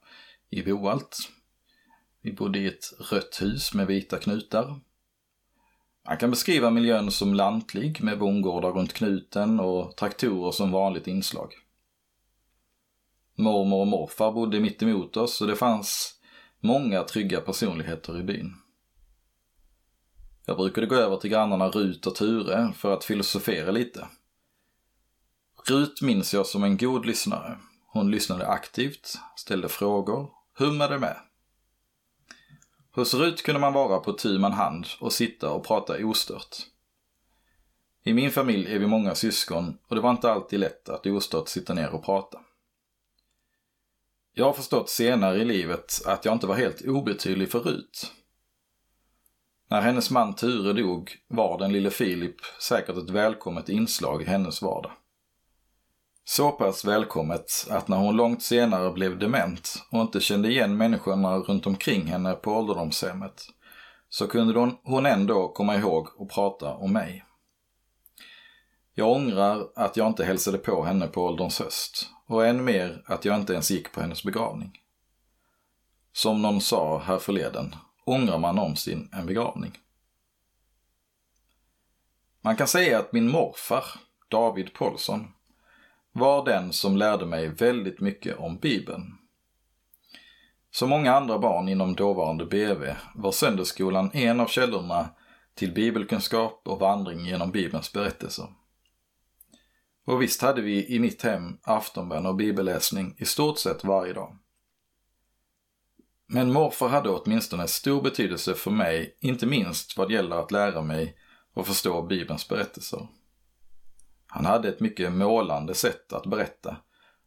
i 0.50 0.64
Boalt. 0.64 1.18
Vi 2.22 2.34
bodde 2.34 2.60
i 2.60 2.68
ett 2.68 3.12
rött 3.12 3.42
hus 3.42 3.74
med 3.74 3.88
vita 3.88 4.20
knutar. 4.20 4.80
Man 6.08 6.18
kan 6.18 6.30
beskriva 6.30 6.70
miljön 6.70 7.12
som 7.12 7.34
lantlig 7.34 8.04
med 8.04 8.20
bondgårdar 8.20 8.72
runt 8.72 8.94
knuten 8.94 9.60
och 9.60 9.96
traktorer 9.96 10.52
som 10.52 10.72
vanligt 10.72 11.08
inslag. 11.08 11.54
Mormor 13.36 13.80
och 13.80 13.88
morfar 13.88 14.32
bodde 14.32 14.60
mitt 14.60 14.84
emot 14.84 15.18
oss 15.18 15.42
och 15.42 15.48
det 15.48 15.56
fanns 15.56 16.20
många 16.60 17.04
trygga 17.04 17.42
personligheter 17.42 18.20
i 18.20 18.24
byn. 18.24 18.54
Jag 20.46 20.58
brukade 20.58 20.88
gå 20.88 20.96
över 20.96 21.18
till 21.18 21.30
grannarna 21.30 21.70
Rut 21.70 22.08
och 22.08 22.16
Ture 22.16 22.74
för 22.76 22.94
att 22.94 23.04
filosofera 23.04 23.72
lite. 23.72 24.08
Rut 25.70 26.02
minns 26.02 26.34
jag 26.34 26.46
som 26.46 26.64
en 26.64 26.78
god 26.78 27.06
lyssnare. 27.06 27.58
Hon 27.88 28.12
lyssnade 28.12 28.48
aktivt, 28.48 29.18
ställde 29.36 29.70
frågor, 29.70 30.30
hummade 30.58 31.00
med. 31.00 31.18
Hos 32.96 33.14
Rut 33.14 33.44
kunde 33.44 33.62
man 33.62 33.74
vara 33.74 34.00
på 34.00 34.14
tu 34.14 34.40
man 34.40 34.52
hand 34.52 34.88
och 35.00 35.14
sitta 35.14 35.52
och 35.52 35.66
prata 35.66 36.06
ostört. 36.06 36.58
I 38.04 38.14
min 38.14 38.32
familj 38.32 38.74
är 38.74 38.80
vi 38.80 38.88
många 38.88 39.16
syskon 39.16 39.78
och 39.88 39.96
det 39.96 40.02
var 40.02 40.12
inte 40.12 40.32
alltid 40.32 40.60
lätt 40.60 40.90
att 40.90 41.06
ostört 41.06 41.48
sitta 41.48 41.74
ner 41.74 41.90
och 41.90 42.06
prata. 42.06 42.40
Jag 44.34 44.46
har 44.46 44.54
förstått 44.54 44.90
senare 44.90 45.38
i 45.38 45.46
livet 45.46 46.02
att 46.06 46.26
jag 46.26 46.34
inte 46.36 46.48
var 46.48 46.56
helt 46.56 46.82
obetydlig 46.82 47.52
för 47.52 47.60
Rut. 47.60 48.12
När 49.68 49.82
hennes 49.82 50.12
man 50.12 50.36
Ture 50.36 50.74
dog 50.74 51.12
var 51.28 51.60
den 51.60 51.74
lille 51.74 51.90
Filip 51.90 52.36
säkert 52.62 52.98
ett 52.98 53.10
välkommet 53.10 53.70
inslag 53.70 54.22
i 54.22 54.26
hennes 54.26 54.62
vardag. 54.62 54.92
Så 56.26 56.52
pass 56.52 56.86
välkommet 56.86 57.68
att 57.70 57.88
när 57.88 57.98
hon 57.98 58.16
långt 58.16 58.44
senare 58.44 58.92
blev 58.92 59.20
dement 59.20 59.84
och 59.92 60.02
inte 60.02 60.20
kände 60.20 60.50
igen 60.50 60.78
människorna 60.78 61.38
runt 61.38 61.68
omkring 61.68 62.06
henne 62.06 62.34
på 62.34 62.52
ålderdomshemmet 62.52 63.46
så 64.10 64.28
kunde 64.28 64.78
hon 64.84 65.06
ändå 65.06 65.48
komma 65.48 65.76
ihåg 65.76 66.08
och 66.18 66.32
prata 66.32 66.74
om 66.74 66.94
mig. 66.94 67.26
Jag 68.94 69.12
ångrar 69.12 69.68
att 69.76 69.98
jag 69.98 70.08
inte 70.08 70.26
hälsade 70.26 70.58
på 70.58 70.84
henne 70.84 71.08
på 71.08 71.22
ålderns 71.22 71.60
höst 71.60 72.10
och 72.28 72.46
än 72.46 72.64
mer 72.64 73.04
att 73.06 73.26
jag 73.26 73.36
inte 73.36 73.54
ens 73.54 73.72
gick 73.72 73.92
på 73.92 74.02
hennes 74.02 74.24
begravning. 74.24 74.72
Som 76.14 76.42
någon 76.42 76.62
sa 76.62 77.00
här 77.00 77.18
förleden, 77.18 77.76
ångrar 78.06 78.38
man 78.38 78.56
någonsin 78.56 79.10
en 79.14 79.26
begravning? 79.26 79.72
Man 82.42 82.56
kan 82.56 82.68
säga 82.68 83.00
att 83.00 83.14
min 83.14 83.30
morfar, 83.30 83.86
David 84.30 84.74
Paulsson, 84.74 85.28
var 86.14 86.46
den 86.46 86.74
som 86.74 86.98
lärde 86.98 87.26
mig 87.26 87.48
väldigt 87.48 88.00
mycket 88.00 88.38
om 88.38 88.58
Bibeln. 88.58 89.18
Som 90.72 90.90
många 90.90 91.14
andra 91.14 91.40
barn 91.40 91.70
inom 91.70 91.96
dåvarande 91.96 92.46
BV 92.46 92.96
var 93.16 93.32
söndagsskolan 93.32 94.12
en 94.14 94.40
av 94.40 94.48
källorna 94.48 95.10
till 95.56 95.74
bibelkunskap 95.74 96.62
och 96.66 96.80
vandring 96.80 97.26
genom 97.26 97.52
Bibelns 97.52 97.94
berättelser. 97.94 98.48
Och 100.06 100.22
visst 100.22 100.42
hade 100.42 100.62
vi 100.62 100.96
i 100.96 101.00
mitt 101.00 101.22
hem 101.22 101.58
aftonbön 101.64 102.26
och 102.26 102.36
bibelläsning 102.36 103.16
i 103.18 103.26
stort 103.26 103.60
sett 103.60 103.84
varje 103.84 104.14
dag. 104.14 104.38
Men 106.28 106.54
morfar 106.54 106.90
hade 106.90 107.10
åtminstone 107.10 107.68
stor 107.68 108.02
betydelse 108.02 108.54
för 108.54 108.72
mig, 108.72 109.18
inte 109.20 109.46
minst 109.46 109.98
vad 109.98 110.12
gäller 110.12 110.36
att 110.36 110.52
lära 110.52 110.82
mig 110.82 111.18
och 111.54 111.68
förstå 111.68 112.02
Bibelns 112.02 112.48
berättelser. 112.48 113.08
Han 114.34 114.46
hade 114.46 114.70
ett 114.70 114.80
mycket 114.80 115.12
målande 115.12 115.74
sätt 115.76 116.14
att 116.14 116.26
berätta 116.26 116.78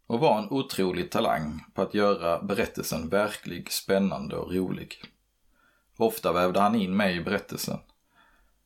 och 0.06 0.20
var 0.20 0.38
en 0.38 0.50
otrolig 0.50 1.10
talang 1.10 1.64
på 1.74 1.82
att 1.82 1.94
göra 1.94 2.42
berättelsen 2.42 3.08
verklig, 3.08 3.72
spännande 3.72 4.36
och 4.36 4.54
rolig. 4.54 4.94
Ofta 5.96 6.32
vävde 6.32 6.60
han 6.60 6.74
in 6.74 6.96
mig 6.96 7.16
i 7.16 7.20
berättelsen. 7.20 7.78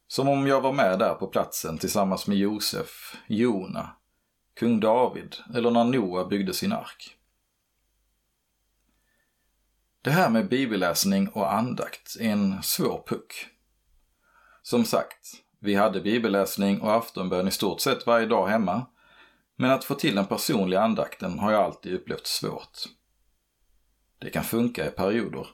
Som 0.06 0.28
om 0.28 0.46
jag 0.46 0.60
var 0.60 0.72
med 0.72 0.98
där 0.98 1.14
på 1.14 1.26
platsen 1.26 1.78
tillsammans 1.78 2.26
med 2.26 2.36
Josef, 2.36 3.16
Jona, 3.26 3.90
kung 4.54 4.80
David 4.80 5.36
eller 5.54 5.70
när 5.70 5.84
Noa 5.84 6.24
byggde 6.24 6.54
sin 6.54 6.72
ark. 6.72 7.16
Det 10.02 10.10
här 10.10 10.30
med 10.30 10.48
bibelläsning 10.48 11.28
och 11.28 11.52
andakt 11.52 12.16
är 12.20 12.30
en 12.30 12.62
svår 12.62 13.04
puck. 13.06 13.46
Som 14.62 14.84
sagt, 14.84 15.42
vi 15.62 15.74
hade 15.74 16.00
bibelläsning 16.00 16.80
och 16.80 16.92
aftonbön 16.92 17.48
i 17.48 17.50
stort 17.50 17.80
sett 17.80 18.06
varje 18.06 18.26
dag 18.26 18.46
hemma. 18.46 18.86
Men 19.56 19.70
att 19.70 19.84
få 19.84 19.94
till 19.94 20.14
den 20.14 20.26
personliga 20.26 20.80
andakten 20.80 21.38
har 21.38 21.52
jag 21.52 21.64
alltid 21.64 21.94
upplevt 21.94 22.26
svårt. 22.26 22.78
Det 24.18 24.30
kan 24.30 24.44
funka 24.44 24.86
i 24.86 24.90
perioder. 24.90 25.46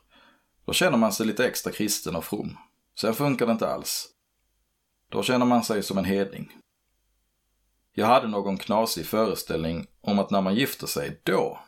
Då 0.67 0.73
känner 0.73 0.99
man 0.99 1.13
sig 1.13 1.27
lite 1.27 1.47
extra 1.47 1.73
kristen 1.73 2.17
och 2.17 2.25
from. 2.25 2.57
Sen 3.01 3.15
funkar 3.15 3.47
det 3.47 3.53
inte 3.53 3.69
alls. 3.69 4.09
Då 5.11 5.23
känner 5.23 5.47
man 5.47 5.65
sig 5.65 5.83
som 5.83 5.99
en 5.99 6.05
hedning. 6.05 6.53
Jag 7.93 8.07
hade 8.07 8.29
någon 8.29 8.59
knasig 8.59 9.07
föreställning 9.07 9.87
om 10.01 10.19
att 10.19 10.31
när 10.31 10.41
man 10.41 10.55
gifter 10.55 10.87
sig, 10.87 11.21
då, 11.23 11.59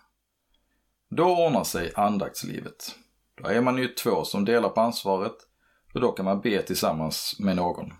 då 1.10 1.46
ordnar 1.46 1.64
sig 1.64 1.92
andaktslivet. 1.96 2.94
Då 3.34 3.48
är 3.48 3.60
man 3.60 3.78
ju 3.78 3.88
två 3.88 4.24
som 4.24 4.44
delar 4.44 4.68
på 4.68 4.80
ansvaret 4.80 5.36
och 5.94 6.00
då 6.00 6.12
kan 6.12 6.24
man 6.24 6.40
be 6.40 6.62
tillsammans 6.62 7.36
med 7.38 7.56
någon. 7.56 7.92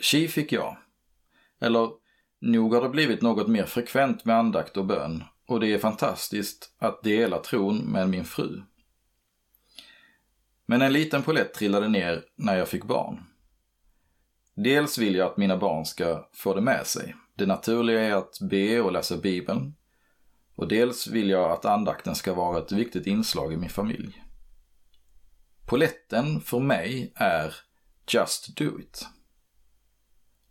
Tji 0.00 0.28
fick 0.28 0.52
jag. 0.52 0.76
Eller, 1.60 1.90
nog 2.40 2.74
har 2.74 2.82
det 2.82 2.88
blivit 2.88 3.22
något 3.22 3.48
mer 3.48 3.64
frekvent 3.64 4.24
med 4.24 4.36
andakt 4.36 4.76
och 4.76 4.86
bön 4.86 5.24
och 5.46 5.60
det 5.60 5.72
är 5.72 5.78
fantastiskt 5.78 6.74
att 6.78 7.02
dela 7.02 7.38
tron 7.38 7.78
med 7.78 8.08
min 8.08 8.24
fru. 8.24 8.62
Men 10.66 10.82
en 10.82 10.92
liten 10.92 11.22
polett 11.22 11.54
trillade 11.54 11.88
ner 11.88 12.24
när 12.36 12.56
jag 12.56 12.68
fick 12.68 12.84
barn. 12.84 13.24
Dels 14.54 14.98
vill 14.98 15.14
jag 15.14 15.30
att 15.30 15.36
mina 15.36 15.56
barn 15.56 15.84
ska 15.84 16.28
få 16.32 16.54
det 16.54 16.60
med 16.60 16.86
sig. 16.86 17.14
Det 17.34 17.46
naturliga 17.46 18.00
är 18.00 18.14
att 18.14 18.38
be 18.50 18.80
och 18.80 18.92
läsa 18.92 19.16
Bibeln. 19.16 19.74
Och 20.54 20.68
dels 20.68 21.06
vill 21.06 21.30
jag 21.30 21.50
att 21.50 21.64
andakten 21.64 22.14
ska 22.14 22.34
vara 22.34 22.58
ett 22.58 22.72
viktigt 22.72 23.06
inslag 23.06 23.52
i 23.52 23.56
min 23.56 23.70
familj. 23.70 24.22
Poletten 25.68 26.40
för 26.40 26.60
mig 26.60 27.12
är 27.16 27.54
Just 28.14 28.56
Do 28.56 28.80
It. 28.80 29.06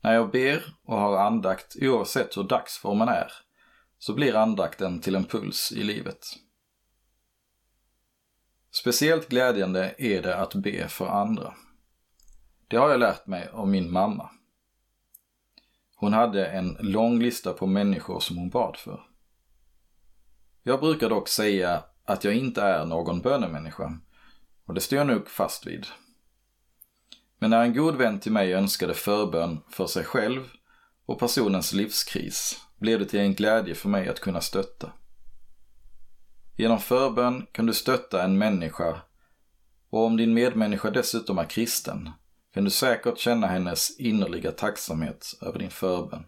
När 0.02 0.14
jag 0.14 0.32
ber 0.32 0.76
och 0.86 0.98
har 0.98 1.18
andakt, 1.18 1.76
oavsett 1.82 2.38
hur 2.38 2.44
dagsformen 2.44 3.08
är, 3.08 3.32
så 4.00 4.14
blir 4.14 4.36
andakten 4.36 5.00
till 5.00 5.16
en 5.16 5.26
puls 5.26 5.72
i 5.72 5.84
livet. 5.84 6.26
Speciellt 8.72 9.30
glädjande 9.30 9.96
är 9.98 10.22
det 10.22 10.38
att 10.38 10.56
be 10.56 10.88
för 10.88 11.08
andra. 11.08 11.54
Det 12.68 12.78
har 12.78 12.90
jag 12.90 13.00
lärt 13.00 13.28
mig 13.28 13.50
av 13.54 13.68
min 13.68 13.92
mamma. 13.92 14.30
Hon 15.96 16.14
hade 16.14 16.46
en 16.46 16.78
lång 16.80 17.20
lista 17.20 17.54
på 17.54 17.68
människor 17.68 18.20
som 18.20 18.38
hon 18.38 18.50
bad 18.50 18.78
för. 18.78 19.04
Jag 20.64 20.80
brukar 20.80 21.10
dock 21.10 21.28
säga 21.28 21.84
att 22.06 22.24
jag 22.24 22.34
inte 22.34 22.62
är 22.62 22.86
någon 22.86 23.22
bönemänniska 23.22 24.00
och 24.66 24.74
det 24.74 24.82
står 24.82 24.98
jag 24.98 25.08
nog 25.08 25.28
fast 25.28 25.68
vid. 25.68 25.86
Men 27.42 27.50
när 27.50 27.62
en 27.62 27.74
god 27.74 27.96
vän 27.96 28.20
till 28.20 28.32
mig 28.32 28.54
önskade 28.54 28.94
förbön 28.94 29.60
för 29.70 29.88
sig 29.88 30.04
själv 30.04 30.50
och 31.06 31.20
personens 31.20 31.74
livskris 31.74 32.60
blev 32.80 33.00
det 33.00 33.06
till 33.06 33.20
en 33.20 33.34
glädje 33.34 33.76
för 33.76 33.90
mig 33.90 34.08
att 34.08 34.20
kunna 34.20 34.42
stötta. 34.42 34.92
Genom 36.58 36.80
förbön 36.80 37.46
kan 37.52 37.66
du 37.66 37.74
stötta 37.74 38.24
en 38.24 38.38
människa 38.38 39.02
och 39.90 40.06
om 40.06 40.18
din 40.18 40.34
medmänniska 40.34 40.90
dessutom 40.90 41.38
är 41.38 41.46
kristen 41.46 42.10
kan 42.54 42.64
du 42.64 42.70
säkert 42.70 43.18
känna 43.18 43.48
hennes 43.48 44.00
innerliga 44.00 44.52
tacksamhet 44.52 45.26
över 45.42 45.60
din 45.60 45.72
förbön. 45.72 46.26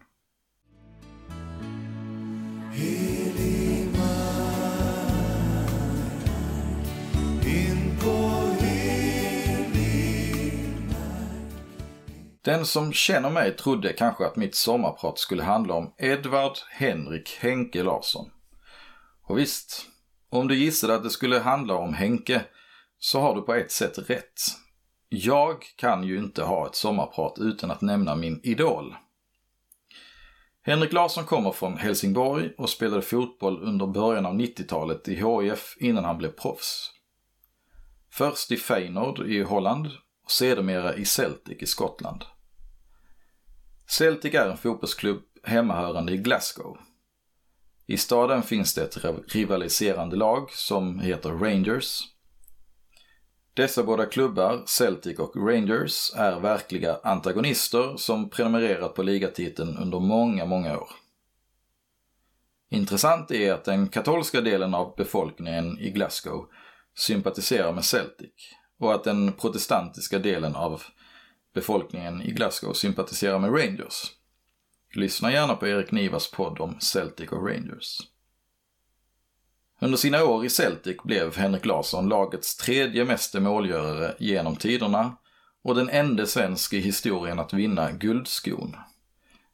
Den 12.43 12.65
som 12.65 12.93
känner 12.93 13.29
mig 13.29 13.57
trodde 13.57 13.93
kanske 13.93 14.25
att 14.25 14.35
mitt 14.35 14.55
sommarprat 14.55 15.19
skulle 15.19 15.43
handla 15.43 15.73
om 15.73 15.93
Edvard 15.97 16.57
Henrik 16.69 17.37
Henke 17.39 17.83
Larsson. 17.83 18.29
Och 19.23 19.37
visst, 19.37 19.85
om 20.29 20.47
du 20.47 20.55
gissade 20.55 20.95
att 20.95 21.03
det 21.03 21.09
skulle 21.09 21.39
handla 21.39 21.75
om 21.75 21.93
Henke 21.93 22.41
så 22.99 23.19
har 23.19 23.35
du 23.35 23.41
på 23.41 23.53
ett 23.53 23.71
sätt 23.71 24.09
rätt. 24.09 24.41
Jag 25.09 25.63
kan 25.75 26.03
ju 26.03 26.17
inte 26.17 26.43
ha 26.43 26.67
ett 26.67 26.75
sommarprat 26.75 27.39
utan 27.39 27.71
att 27.71 27.81
nämna 27.81 28.15
min 28.15 28.39
idol. 28.43 28.95
Henrik 30.65 30.93
Larsson 30.93 31.25
kommer 31.25 31.51
från 31.51 31.77
Helsingborg 31.77 32.53
och 32.57 32.69
spelade 32.69 33.01
fotboll 33.01 33.63
under 33.63 33.87
början 33.87 34.25
av 34.25 34.33
90-talet 34.33 35.07
i 35.07 35.15
HIF 35.15 35.77
innan 35.79 36.03
han 36.03 36.17
blev 36.17 36.31
proffs. 36.31 36.91
Först 38.11 38.51
i 38.51 38.57
Feyenoord 38.57 39.19
i 39.19 39.43
Holland 39.43 39.87
och 40.23 40.31
sedermera 40.31 40.95
i 40.95 41.05
Celtic 41.05 41.61
i 41.61 41.65
Skottland. 41.65 42.25
Celtic 43.87 44.33
är 44.33 44.49
en 44.49 44.57
fotbollsklubb 44.57 45.23
hemmahörande 45.43 46.13
i 46.13 46.17
Glasgow. 46.17 46.77
I 47.87 47.97
staden 47.97 48.43
finns 48.43 48.73
det 48.73 48.81
ett 48.81 49.33
rivaliserande 49.35 50.15
lag 50.15 50.51
som 50.51 50.99
heter 50.99 51.29
Rangers. 51.29 51.99
Dessa 53.53 53.83
båda 53.83 54.05
klubbar, 54.05 54.63
Celtic 54.65 55.19
och 55.19 55.35
Rangers, 55.35 56.11
är 56.15 56.39
verkliga 56.39 56.99
antagonister 57.03 57.97
som 57.97 58.29
prenumererat 58.29 58.95
på 58.95 59.03
ligatiteln 59.03 59.77
under 59.77 59.99
många, 59.99 60.45
många 60.45 60.77
år. 60.77 60.89
Intressant 62.69 63.31
är 63.31 63.53
att 63.53 63.65
den 63.65 63.87
katolska 63.87 64.41
delen 64.41 64.73
av 64.73 64.95
befolkningen 64.97 65.79
i 65.79 65.89
Glasgow 65.89 66.45
sympatiserar 66.95 67.73
med 67.73 67.85
Celtic 67.85 68.33
och 68.79 68.93
att 68.93 69.03
den 69.03 69.33
protestantiska 69.33 70.19
delen 70.19 70.55
av 70.55 70.81
befolkningen 71.53 72.21
i 72.21 72.31
Glasgow 72.31 72.73
sympatiserar 72.73 73.39
med 73.39 73.53
Rangers. 73.59 74.11
Lyssna 74.93 75.31
gärna 75.31 75.55
på 75.55 75.67
Erik 75.67 75.91
Nivas 75.91 76.31
podd 76.31 76.59
om 76.59 76.79
Celtic 76.79 77.29
och 77.29 77.47
Rangers. 77.47 77.97
Under 79.79 79.97
sina 79.97 80.23
år 80.23 80.45
i 80.45 80.49
Celtic 80.49 80.97
blev 81.03 81.35
Henrik 81.35 81.65
Larsson 81.65 82.09
lagets 82.09 82.57
tredje 82.57 83.05
meste 83.05 83.39
målgörare 83.39 84.15
genom 84.19 84.55
tiderna 84.55 85.17
och 85.63 85.75
den 85.75 85.89
enda 85.89 86.25
svensk 86.25 86.73
i 86.73 86.79
historien 86.79 87.39
att 87.39 87.53
vinna 87.53 87.91
Guldskon. 87.91 88.75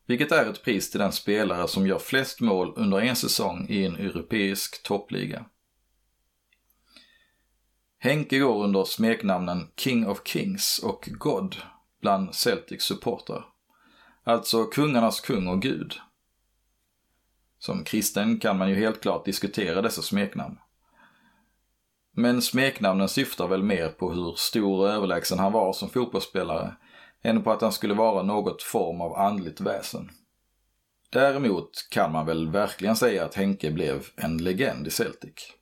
Vilket 0.05 0.31
är 0.31 0.49
ett 0.49 0.63
pris 0.63 0.91
till 0.91 0.99
den 0.99 1.11
spelare 1.11 1.67
som 1.67 1.87
gör 1.87 1.99
flest 1.99 2.41
mål 2.41 2.73
under 2.75 3.01
en 3.01 3.15
säsong 3.15 3.65
i 3.69 3.85
en 3.85 3.95
europeisk 3.95 4.83
toppliga. 4.83 5.45
Henke 7.99 8.39
går 8.39 8.63
under 8.63 8.83
smeknamnen 8.83 9.67
King 9.75 10.07
of 10.07 10.21
Kings 10.25 10.79
och 10.83 11.09
God 11.11 11.55
bland 12.01 12.35
Celtics 12.35 12.85
supportrar. 12.85 13.45
Alltså 14.23 14.65
kungarnas 14.65 15.21
kung 15.21 15.47
och 15.47 15.61
gud. 15.61 15.95
Som 17.59 17.83
kristen 17.83 18.39
kan 18.39 18.57
man 18.57 18.69
ju 18.69 18.75
helt 18.75 19.01
klart 19.01 19.25
diskutera 19.25 19.81
dessa 19.81 20.01
smeknamn. 20.01 20.57
Men 22.11 22.41
smeknamnen 22.41 23.09
syftar 23.09 23.47
väl 23.47 23.63
mer 23.63 23.89
på 23.89 24.11
hur 24.11 24.33
stor 24.37 24.79
och 24.79 24.89
överlägsen 24.89 25.39
han 25.39 25.51
var 25.51 25.73
som 25.73 25.89
fotbollsspelare 25.89 26.75
än 27.21 27.43
på 27.43 27.51
att 27.51 27.61
han 27.61 27.71
skulle 27.71 27.93
vara 27.93 28.23
något 28.23 28.63
form 28.63 29.01
av 29.01 29.15
andligt 29.15 29.61
väsen. 29.61 30.09
Däremot 31.09 31.71
kan 31.89 32.11
man 32.11 32.25
väl 32.25 32.49
verkligen 32.49 32.95
säga 32.95 33.25
att 33.25 33.35
Henke 33.35 33.71
blev 33.71 34.07
en 34.15 34.37
legend 34.37 34.87
i 34.87 34.91
Celtic. 34.91 35.53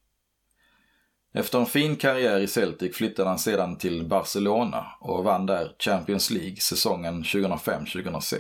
Efter 1.38 1.60
en 1.60 1.66
fin 1.66 1.96
karriär 1.96 2.40
i 2.40 2.48
Celtic 2.48 2.96
flyttade 2.96 3.30
han 3.30 3.40
sedan 3.40 3.78
till 3.78 4.06
Barcelona 4.08 4.86
och 5.00 5.24
vann 5.24 5.46
där 5.46 5.76
Champions 5.80 6.30
League 6.30 6.56
säsongen 6.56 7.24
2005-2006. 7.24 8.40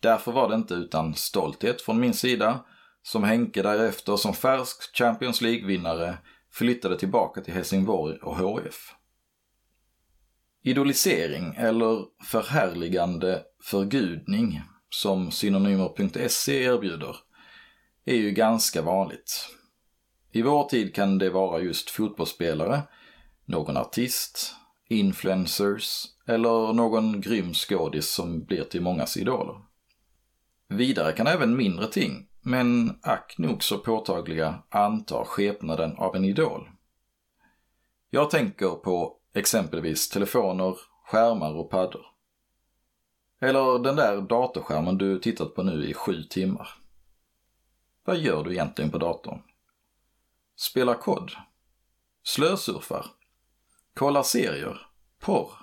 Därför 0.00 0.32
var 0.32 0.48
det 0.48 0.54
inte 0.54 0.74
utan 0.74 1.14
stolthet 1.14 1.82
från 1.82 2.00
min 2.00 2.14
sida 2.14 2.64
som 3.02 3.24
Henke 3.24 3.62
därefter 3.62 4.16
som 4.16 4.34
färsk 4.34 4.96
Champions 4.96 5.40
League-vinnare 5.40 6.18
flyttade 6.52 6.98
tillbaka 6.98 7.40
till 7.40 7.54
Helsingborg 7.54 8.16
och 8.16 8.36
HF. 8.36 8.94
Idolisering 10.62 11.54
eller 11.54 12.04
förhärligande 12.24 13.42
förgudning 13.64 14.62
som 14.90 15.30
synonymer.se 15.30 16.62
erbjuder 16.62 17.16
är 18.04 18.16
ju 18.16 18.30
ganska 18.30 18.82
vanligt. 18.82 19.48
I 20.34 20.42
vår 20.42 20.64
tid 20.64 20.94
kan 20.94 21.18
det 21.18 21.30
vara 21.30 21.60
just 21.60 21.90
fotbollsspelare, 21.90 22.82
någon 23.44 23.76
artist, 23.76 24.54
influencers 24.88 26.04
eller 26.26 26.72
någon 26.72 27.20
grym 27.20 27.54
skådis 27.54 28.08
som 28.08 28.44
blir 28.44 28.64
till 28.64 28.82
mångas 28.82 29.16
idoler. 29.16 29.54
Vidare 30.68 31.12
kan 31.12 31.26
även 31.26 31.56
mindre 31.56 31.86
ting, 31.86 32.28
men 32.40 32.98
ack 33.02 33.34
nog 33.38 33.62
så 33.64 33.78
påtagliga, 33.78 34.62
anta 34.68 35.24
skepnaden 35.24 35.96
av 35.96 36.16
en 36.16 36.24
idol. 36.24 36.68
Jag 38.10 38.30
tänker 38.30 38.70
på 38.70 39.16
exempelvis 39.34 40.08
telefoner, 40.08 40.76
skärmar 41.04 41.54
och 41.54 41.70
paddor. 41.70 42.06
Eller 43.40 43.78
den 43.78 43.96
där 43.96 44.20
datorskärmen 44.20 44.98
du 44.98 45.18
tittat 45.18 45.54
på 45.54 45.62
nu 45.62 45.86
i 45.86 45.94
sju 45.94 46.22
timmar. 46.22 46.68
Vad 48.04 48.18
gör 48.18 48.44
du 48.44 48.52
egentligen 48.52 48.90
på 48.90 48.98
datorn? 48.98 49.42
Spelar 50.56 50.94
kod? 50.94 51.32
Slösurfar? 52.22 53.06
Kollar 53.94 54.22
serier? 54.22 54.86
Porr? 55.20 55.62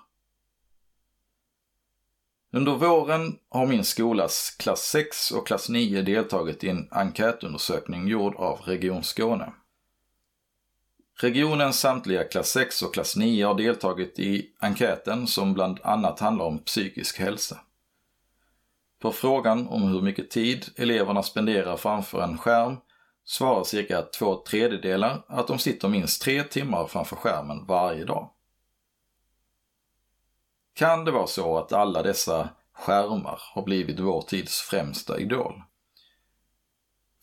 Under 2.51 2.71
våren 2.71 3.39
har 3.49 3.67
min 3.67 3.83
skolas 3.83 4.55
klass 4.59 4.81
6 4.81 5.31
och 5.31 5.47
klass 5.47 5.69
9 5.69 6.01
deltagit 6.01 6.63
i 6.63 6.69
en 6.69 6.87
enkätundersökning 6.91 8.07
gjord 8.07 8.35
av 8.35 8.59
Region 8.59 9.03
Skåne. 9.03 9.53
Regionens 11.21 11.79
samtliga 11.79 12.23
klass 12.23 12.49
6 12.49 12.81
och 12.81 12.93
klass 12.93 13.15
9 13.15 13.45
har 13.45 13.55
deltagit 13.55 14.19
i 14.19 14.49
enkäten 14.59 15.27
som 15.27 15.53
bland 15.53 15.79
annat 15.83 16.19
handlar 16.19 16.45
om 16.45 16.59
psykisk 16.59 17.19
hälsa. 17.19 17.59
På 18.99 19.11
frågan 19.11 19.67
om 19.67 19.83
hur 19.83 20.01
mycket 20.01 20.29
tid 20.29 20.65
eleverna 20.75 21.23
spenderar 21.23 21.77
framför 21.77 22.21
en 22.21 22.37
skärm 22.37 22.77
svarar 23.29 23.63
cirka 23.63 24.01
två 24.01 24.35
tredjedelar 24.35 25.23
att 25.27 25.47
de 25.47 25.59
sitter 25.59 25.87
minst 25.87 26.21
tre 26.21 26.43
timmar 26.43 26.87
framför 26.87 27.15
skärmen 27.15 27.65
varje 27.65 28.05
dag. 28.05 28.29
Kan 30.73 31.05
det 31.05 31.11
vara 31.11 31.27
så 31.27 31.57
att 31.57 31.73
alla 31.73 32.03
dessa 32.03 32.49
skärmar 32.73 33.41
har 33.53 33.61
blivit 33.61 33.99
vår 33.99 34.21
tids 34.21 34.61
främsta 34.61 35.19
idol? 35.19 35.61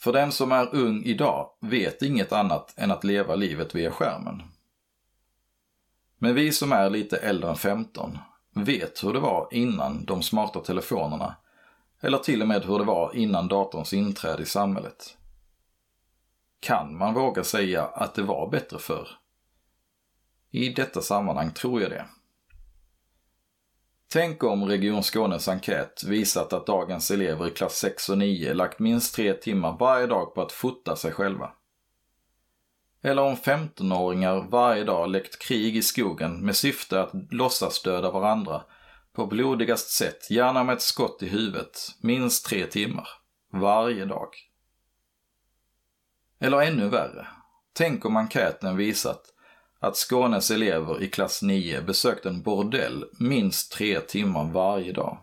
För 0.01 0.13
den 0.13 0.33
som 0.33 0.53
är 0.53 0.75
ung 0.75 1.03
idag 1.05 1.51
vet 1.61 2.03
inget 2.03 2.33
annat 2.33 2.75
än 2.77 2.91
att 2.91 3.05
leva 3.05 3.35
livet 3.35 3.75
via 3.75 3.91
skärmen. 3.91 4.43
Men 6.19 6.35
vi 6.35 6.53
som 6.53 6.73
är 6.73 6.91
lite 6.91 7.17
äldre 7.17 7.51
än 7.51 7.57
15 7.57 8.19
vet 8.55 9.05
hur 9.05 9.13
det 9.13 9.21
var 9.21 9.49
innan 9.51 10.05
de 10.05 10.23
smarta 10.23 10.61
telefonerna 10.61 11.37
eller 12.01 12.19
till 12.19 12.43
och 12.43 12.49
med 12.49 12.65
hur 12.65 12.79
det 12.79 12.85
var 12.85 13.17
innan 13.17 13.49
datorns 13.49 13.93
inträde 13.93 14.43
i 14.43 14.47
samhället. 14.47 15.17
Kan 16.61 16.97
man 16.97 17.15
våga 17.15 17.45
säga 17.45 17.85
att 17.85 18.15
det 18.15 18.23
var 18.23 18.51
bättre 18.51 18.79
förr? 18.79 19.09
I 20.51 20.69
detta 20.69 21.01
sammanhang 21.01 21.53
tror 21.53 21.81
jag 21.81 21.91
det. 21.91 22.07
Tänk 24.13 24.45
om 24.45 24.65
Region 24.65 25.03
Skånes 25.03 25.49
enkät 25.49 26.05
visat 26.05 26.53
att 26.53 26.67
dagens 26.67 27.11
elever 27.11 27.49
i 27.49 27.51
klass 27.51 27.77
6 27.77 28.09
och 28.09 28.19
9 28.19 28.55
lagt 28.55 28.79
minst 28.79 29.15
tre 29.15 29.35
timmar 29.35 29.77
varje 29.79 30.07
dag 30.07 30.35
på 30.35 30.43
att 30.43 30.53
fota 30.53 30.97
sig 30.97 31.13
själva. 31.13 31.51
Eller 33.03 33.23
om 33.23 33.37
15-åringar 33.37 34.51
varje 34.51 34.85
dag 34.85 35.11
läckt 35.11 35.39
krig 35.39 35.77
i 35.77 35.83
skogen 35.83 36.45
med 36.45 36.57
syfte 36.57 37.01
att 37.01 37.11
låtsas 37.31 37.83
döda 37.83 38.11
varandra 38.11 38.63
på 39.13 39.27
blodigast 39.27 39.91
sätt, 39.91 40.31
gärna 40.31 40.65
med 40.65 40.73
ett 40.73 40.83
skott 40.83 41.23
i 41.23 41.29
huvudet, 41.29 41.79
minst 42.01 42.47
tre 42.47 42.67
timmar. 42.67 43.09
Varje 43.53 44.05
dag. 44.05 44.29
Eller 46.39 46.63
ännu 46.63 46.89
värre. 46.89 47.27
Tänk 47.73 48.05
om 48.05 48.17
enkäten 48.17 48.77
visat 48.77 49.23
att 49.79 49.97
Skånes 49.97 50.51
elever 50.51 51.03
i 51.03 51.09
klass 51.09 51.43
9 51.43 51.83
besökt 51.83 52.27
en 52.27 52.43
bordell 52.43 53.05
minst 53.19 53.73
tre 53.73 54.01
timmar 54.01 54.45
varje 54.45 54.93
dag. 54.93 55.19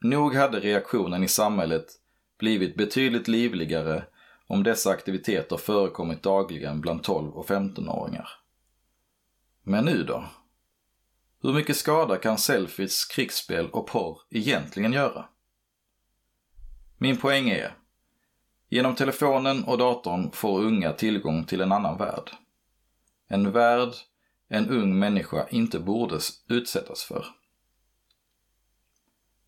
Nog 0.00 0.34
hade 0.34 0.60
reaktionen 0.60 1.24
i 1.24 1.28
samhället 1.28 1.86
blivit 2.38 2.76
betydligt 2.76 3.28
livligare 3.28 4.04
om 4.46 4.62
dessa 4.62 4.90
aktiviteter 4.90 5.56
förekommit 5.56 6.22
dagligen 6.22 6.80
bland 6.80 7.02
12 7.02 7.32
och 7.32 7.48
15-åringar. 7.48 8.28
Men 9.62 9.84
nu 9.84 10.02
då? 10.02 10.24
Hur 11.42 11.52
mycket 11.52 11.76
skada 11.76 12.16
kan 12.16 12.38
selfies, 12.38 13.04
krigsspel 13.04 13.70
och 13.70 13.86
porr 13.86 14.18
egentligen 14.30 14.92
göra? 14.92 15.24
Min 16.98 17.16
poäng 17.16 17.48
är, 17.50 17.76
genom 18.68 18.94
telefonen 18.94 19.64
och 19.64 19.78
datorn 19.78 20.30
får 20.30 20.60
unga 20.60 20.92
tillgång 20.92 21.44
till 21.44 21.60
en 21.60 21.72
annan 21.72 21.98
värld. 21.98 22.30
En 23.28 23.52
värld 23.52 23.94
en 24.48 24.70
ung 24.70 24.98
människa 24.98 25.48
inte 25.48 25.78
borde 25.78 26.18
utsättas 26.48 27.04
för. 27.04 27.26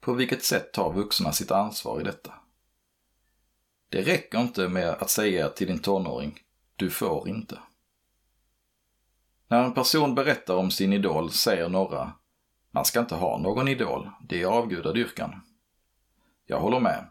På 0.00 0.12
vilket 0.14 0.44
sätt 0.44 0.72
tar 0.72 0.92
vuxna 0.92 1.32
sitt 1.32 1.50
ansvar 1.50 2.00
i 2.00 2.04
detta? 2.04 2.34
Det 3.88 4.02
räcker 4.02 4.40
inte 4.40 4.68
med 4.68 4.88
att 4.88 5.10
säga 5.10 5.48
till 5.48 5.66
din 5.66 5.78
tonåring, 5.78 6.40
du 6.76 6.90
får 6.90 7.28
inte. 7.28 7.58
När 9.48 9.64
en 9.64 9.74
person 9.74 10.14
berättar 10.14 10.54
om 10.54 10.70
sin 10.70 10.92
idol 10.92 11.30
säger 11.30 11.68
några, 11.68 12.12
man 12.70 12.84
ska 12.84 13.00
inte 13.00 13.14
ha 13.14 13.38
någon 13.38 13.68
idol, 13.68 14.10
det 14.28 14.42
är 14.42 14.46
avgudadyrkan. 14.46 15.40
Jag 16.46 16.60
håller 16.60 16.80
med. 16.80 17.06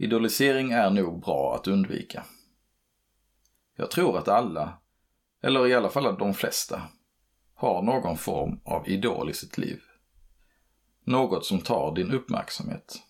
Idolisering 0.00 0.72
är 0.72 0.90
nog 0.90 1.20
bra 1.20 1.54
att 1.54 1.68
undvika. 1.68 2.24
Jag 3.76 3.90
tror 3.90 4.18
att 4.18 4.28
alla, 4.28 4.78
eller 5.42 5.66
i 5.66 5.74
alla 5.74 5.90
fall 5.90 6.18
de 6.18 6.34
flesta, 6.34 6.82
har 7.54 7.82
någon 7.82 8.16
form 8.16 8.60
av 8.64 8.88
idol 8.88 9.30
i 9.30 9.34
sitt 9.34 9.58
liv. 9.58 9.80
Något 11.04 11.46
som 11.46 11.60
tar 11.60 11.94
din 11.94 12.10
uppmärksamhet. 12.10 13.02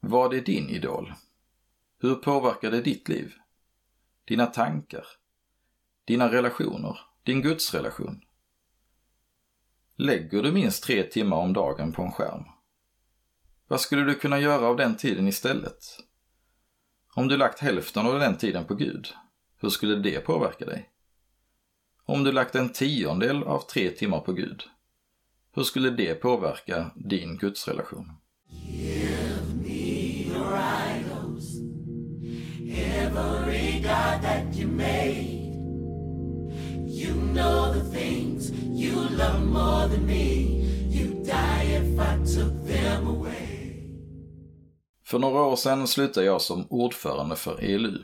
Vad 0.00 0.34
är 0.34 0.40
din 0.40 0.68
idol? 0.68 1.14
Hur 1.98 2.14
påverkar 2.14 2.70
det 2.70 2.80
ditt 2.80 3.08
liv? 3.08 3.32
Dina 4.24 4.46
tankar? 4.46 5.06
Dina 6.04 6.32
relationer? 6.32 7.00
Din 7.22 7.42
gudsrelation? 7.42 8.20
Lägger 9.96 10.42
du 10.42 10.52
minst 10.52 10.84
tre 10.84 11.02
timmar 11.02 11.36
om 11.36 11.52
dagen 11.52 11.92
på 11.92 12.02
en 12.02 12.12
skärm? 12.12 12.44
Vad 13.68 13.80
skulle 13.80 14.02
du 14.04 14.14
kunna 14.14 14.40
göra 14.40 14.66
av 14.66 14.76
den 14.76 14.96
tiden 14.96 15.28
istället? 15.28 15.98
Om 17.14 17.28
du 17.28 17.36
lagt 17.36 17.58
hälften 17.58 18.06
av 18.06 18.18
den 18.18 18.36
tiden 18.36 18.64
på 18.64 18.74
Gud, 18.74 19.08
hur 19.60 19.68
skulle 19.68 19.96
det 19.96 20.20
påverka 20.20 20.64
dig? 20.64 20.90
Om 22.04 22.24
du 22.24 22.32
lagt 22.32 22.54
en 22.54 22.68
tiondel 22.68 23.42
av 23.42 23.60
tre 23.60 23.90
timmar 23.90 24.20
på 24.20 24.32
Gud, 24.32 24.62
hur 25.54 25.62
skulle 25.62 25.90
det 25.90 26.14
påverka 26.14 26.90
din 26.94 27.36
gudsrelation? 27.36 28.10
every 32.78 33.80
God 33.80 34.22
that 34.22 34.54
you 34.54 34.66
made. 34.66 35.42
You 36.86 37.14
know 37.14 37.72
the 37.72 37.84
things 37.98 38.50
you 38.50 38.92
love 38.92 39.42
more 39.46 39.88
than 39.88 40.06
me. 40.06 40.62
You 40.88 41.24
die 41.24 41.62
if 41.62 41.98
I 41.98 42.18
took. 42.34 42.65
För 45.06 45.18
några 45.18 45.42
år 45.42 45.56
sedan 45.56 45.86
slutade 45.86 46.26
jag 46.26 46.40
som 46.40 46.66
ordförande 46.70 47.36
för 47.36 47.64
ELU. 47.64 47.98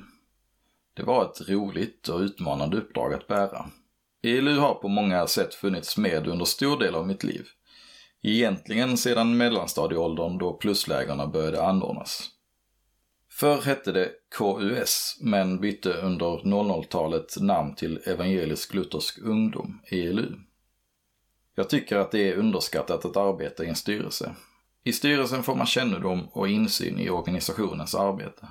Det 0.95 1.03
var 1.03 1.25
ett 1.25 1.49
roligt 1.49 2.09
och 2.09 2.21
utmanande 2.21 2.77
uppdrag 2.77 3.15
att 3.15 3.27
bära. 3.27 3.71
ELU 4.23 4.59
har 4.59 4.75
på 4.75 4.88
många 4.88 5.27
sätt 5.27 5.55
funnits 5.55 5.97
med 5.97 6.27
under 6.27 6.45
stor 6.45 6.79
del 6.79 6.95
av 6.95 7.07
mitt 7.07 7.25
liv. 7.25 7.47
Egentligen 8.23 8.97
sedan 8.97 9.37
mellanstadieåldern 9.37 10.38
då 10.38 10.53
pluslägerna 10.53 11.27
började 11.27 11.65
anordnas. 11.65 12.31
Förr 13.31 13.61
hette 13.62 13.93
det 13.93 14.11
KUS, 14.38 15.19
men 15.21 15.61
bytte 15.61 15.93
under 15.93 16.27
00-talet 16.27 17.41
namn 17.41 17.75
till 17.75 18.01
Evangelisk 18.07 18.75
Luthersk 18.75 19.19
Ungdom, 19.23 19.81
ELU. 19.91 20.35
Jag 21.55 21.69
tycker 21.71 21.97
att 21.97 22.11
det 22.11 22.29
är 22.29 22.37
underskattat 22.37 23.05
att 23.05 23.17
arbeta 23.17 23.65
i 23.65 23.69
en 23.69 23.77
styrelse. 23.77 24.35
I 24.85 24.92
styrelsen 24.92 25.42
får 25.42 25.55
man 25.55 25.66
kännedom 25.66 26.29
och 26.33 26.49
insyn 26.49 26.99
i 26.99 27.11
organisationens 27.11 27.95
arbete. 27.95 28.49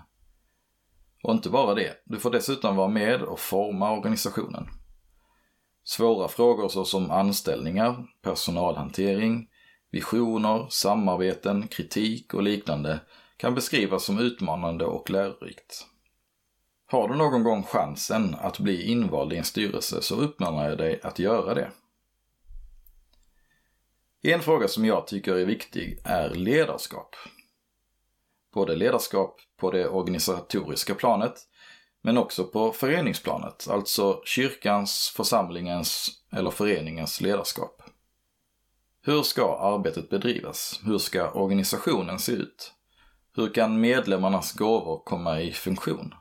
Och 1.23 1.33
inte 1.33 1.49
bara 1.49 1.73
det, 1.73 2.03
du 2.05 2.19
får 2.19 2.31
dessutom 2.31 2.75
vara 2.75 2.87
med 2.87 3.21
och 3.21 3.39
forma 3.39 3.91
organisationen. 3.91 4.67
Svåra 5.83 6.27
frågor 6.27 6.69
såsom 6.69 7.11
anställningar, 7.11 8.07
personalhantering, 8.21 9.47
visioner, 9.91 10.67
samarbeten, 10.69 11.67
kritik 11.67 12.33
och 12.33 12.43
liknande 12.43 12.99
kan 13.37 13.55
beskrivas 13.55 14.03
som 14.03 14.19
utmanande 14.19 14.85
och 14.85 15.09
lärorikt. 15.09 15.85
Har 16.85 17.07
du 17.07 17.15
någon 17.15 17.43
gång 17.43 17.63
chansen 17.63 18.35
att 18.41 18.59
bli 18.59 18.91
invald 18.91 19.33
i 19.33 19.37
en 19.37 19.43
styrelse 19.43 20.01
så 20.01 20.15
uppmanar 20.15 20.69
jag 20.69 20.77
dig 20.77 20.99
att 21.03 21.19
göra 21.19 21.53
det. 21.53 21.71
En 24.23 24.41
fråga 24.41 24.67
som 24.67 24.85
jag 24.85 25.07
tycker 25.07 25.35
är 25.35 25.45
viktig 25.45 25.99
är 26.03 26.29
ledarskap. 26.29 27.15
Både 28.53 28.75
ledarskap 28.75 29.39
på 29.57 29.71
det 29.71 29.89
organisatoriska 29.89 30.95
planet 30.95 31.33
men 32.01 32.17
också 32.17 32.43
på 32.43 32.71
föreningsplanet, 32.71 33.67
alltså 33.69 34.21
kyrkans, 34.25 35.13
församlingens 35.15 36.09
eller 36.31 36.51
föreningens 36.51 37.21
ledarskap. 37.21 37.81
Hur 39.01 39.21
ska 39.23 39.57
arbetet 39.57 40.09
bedrivas? 40.09 40.79
Hur 40.85 40.97
ska 40.97 41.31
organisationen 41.31 42.19
se 42.19 42.31
ut? 42.31 42.73
Hur 43.35 43.53
kan 43.53 43.81
medlemmarnas 43.81 44.53
gåvor 44.53 45.01
komma 45.05 45.41
i 45.41 45.51
funktion? 45.51 46.13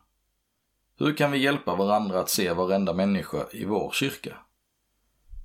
Hur 0.98 1.16
kan 1.16 1.32
vi 1.32 1.38
hjälpa 1.38 1.74
varandra 1.74 2.20
att 2.20 2.30
se 2.30 2.52
varenda 2.52 2.92
människa 2.92 3.46
i 3.52 3.64
vår 3.64 3.90
kyrka? 3.92 4.36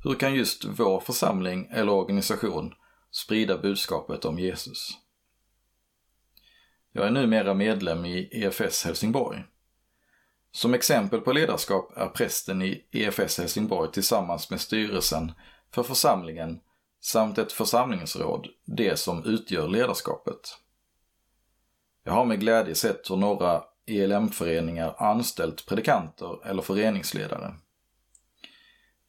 Hur 0.06 0.16
kan 0.16 0.36
just 0.36 0.66
vår 0.66 1.00
församling 1.00 1.68
eller 1.72 1.92
organisation 1.92 2.74
sprida 3.12 3.58
budskapet 3.58 4.26
om 4.26 4.40
Jesus? 4.40 4.92
Jag 6.92 7.08
är 7.08 7.12
numera 7.12 7.54
medlem 7.54 8.06
i 8.06 8.30
EFS 8.32 8.84
Helsingborg. 8.86 9.44
Som 10.52 10.74
exempel 10.74 11.22
på 11.22 11.34
ledarskap 11.34 11.98
är 11.98 12.08
prästen 12.08 12.62
i 12.62 12.86
EFS 12.92 13.38
Helsingborg 13.38 13.92
tillsammans 13.92 14.50
med 14.50 14.62
styrelsen 14.62 15.32
för 15.72 15.84
församlingen 15.84 16.60
samt 17.02 17.38
ett 17.38 17.52
församlingsråd 17.52 18.48
det 18.66 19.00
som 19.00 19.24
utgör 19.26 19.68
ledarskapet. 19.68 20.58
Jag 22.04 22.14
har 22.14 22.26
med 22.26 22.40
glädje 22.40 22.76
sett 22.76 23.10
hur 23.10 23.18
några 23.18 23.64
ELM-föreningar 23.86 24.96
anställt 24.98 25.66
predikanter 25.66 26.48
eller 26.48 26.62
föreningsledare. 26.62 27.56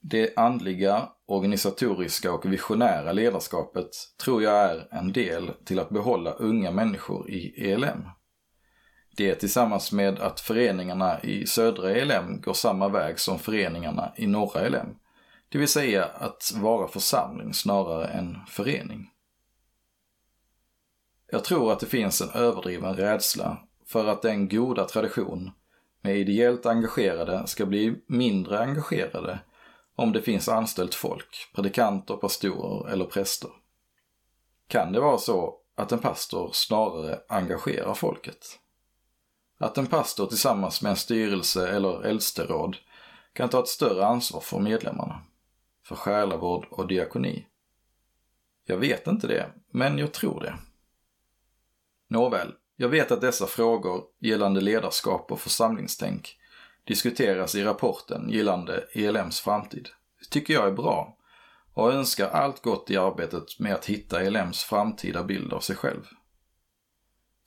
Det 0.09 0.37
andliga, 0.37 1.09
organisatoriska 1.27 2.33
och 2.33 2.53
visionära 2.53 3.13
ledarskapet 3.13 3.89
tror 4.25 4.43
jag 4.43 4.55
är 4.55 4.89
en 4.91 5.13
del 5.13 5.51
till 5.65 5.79
att 5.79 5.89
behålla 5.89 6.33
unga 6.33 6.71
människor 6.71 7.31
i 7.31 7.71
ELM. 7.71 8.09
Det 9.17 9.35
tillsammans 9.35 9.93
med 9.93 10.19
att 10.19 10.41
föreningarna 10.41 11.21
i 11.23 11.47
södra 11.47 11.91
ELM 11.91 12.41
går 12.41 12.53
samma 12.53 12.89
väg 12.89 13.21
som 13.21 13.39
föreningarna 13.39 14.13
i 14.17 14.27
norra 14.27 14.61
ELM. 14.61 14.97
Det 15.49 15.59
vill 15.59 15.69
säga 15.69 16.05
att 16.05 16.53
vara 16.57 16.89
församling 16.89 17.55
snarare 17.55 18.07
än 18.07 18.39
förening. 18.49 19.11
Jag 21.31 21.45
tror 21.45 21.73
att 21.73 21.81
det 21.81 21.87
finns 21.87 22.21
en 22.21 22.31
överdriven 22.31 22.95
rädsla 22.95 23.59
för 23.87 24.07
att 24.07 24.23
den 24.23 24.49
goda 24.49 24.85
tradition 24.85 25.51
med 26.03 26.17
ideellt 26.17 26.67
engagerade 26.67 27.47
ska 27.47 27.67
bli 27.67 28.03
mindre 28.07 28.59
engagerade 28.59 29.39
om 29.97 30.13
det 30.13 30.23
finns 30.23 30.49
anställt 30.49 30.95
folk, 30.95 31.51
predikanter, 31.55 32.17
pastorer 32.17 32.89
eller 32.89 33.05
präster. 33.05 33.51
Kan 34.69 34.93
det 34.93 35.01
vara 35.01 35.19
så 35.19 35.55
att 35.75 35.93
en 35.93 35.99
pastor 35.99 36.51
snarare 36.53 37.21
engagerar 37.29 37.95
folket? 37.95 38.59
Att 39.59 39.79
en 39.79 39.87
pastor 39.87 40.27
tillsammans 40.27 40.83
med 40.83 40.91
en 40.91 40.97
styrelse 40.97 41.69
eller 41.69 42.03
äldsteråd 42.03 42.77
kan 43.33 43.49
ta 43.49 43.61
ett 43.61 43.69
större 43.69 44.07
ansvar 44.07 44.41
för 44.41 44.59
medlemmarna, 44.59 45.23
för 45.85 45.97
själavård 45.97 46.67
och 46.71 46.87
diakoni? 46.87 47.47
Jag 48.65 48.77
vet 48.77 49.07
inte 49.07 49.27
det, 49.27 49.51
men 49.71 49.99
jag 49.99 50.13
tror 50.13 50.41
det. 50.41 50.59
Nåväl, 52.09 52.55
jag 52.77 52.89
vet 52.89 53.13
att 53.13 53.21
dessa 53.21 53.47
frågor 53.47 54.05
gällande 54.21 54.61
ledarskap 54.61 55.33
och 55.33 55.41
församlingstänk 55.41 56.39
diskuteras 56.87 57.55
i 57.55 57.65
rapporten 57.65 58.31
gällande 58.31 58.85
ELMs 58.93 59.41
framtid. 59.41 59.89
Det 60.21 60.31
tycker 60.31 60.55
jag 60.55 60.67
är 60.67 60.73
bra 60.73 61.17
och 61.75 61.93
önskar 61.93 62.29
allt 62.29 62.63
gott 62.63 62.91
i 62.91 62.97
arbetet 62.97 63.59
med 63.59 63.75
att 63.75 63.87
hitta 63.87 64.23
ELMs 64.23 64.65
framtida 64.65 65.25
bild 65.25 65.53
av 65.53 65.61
sig 65.61 65.77
själv. 65.77 66.05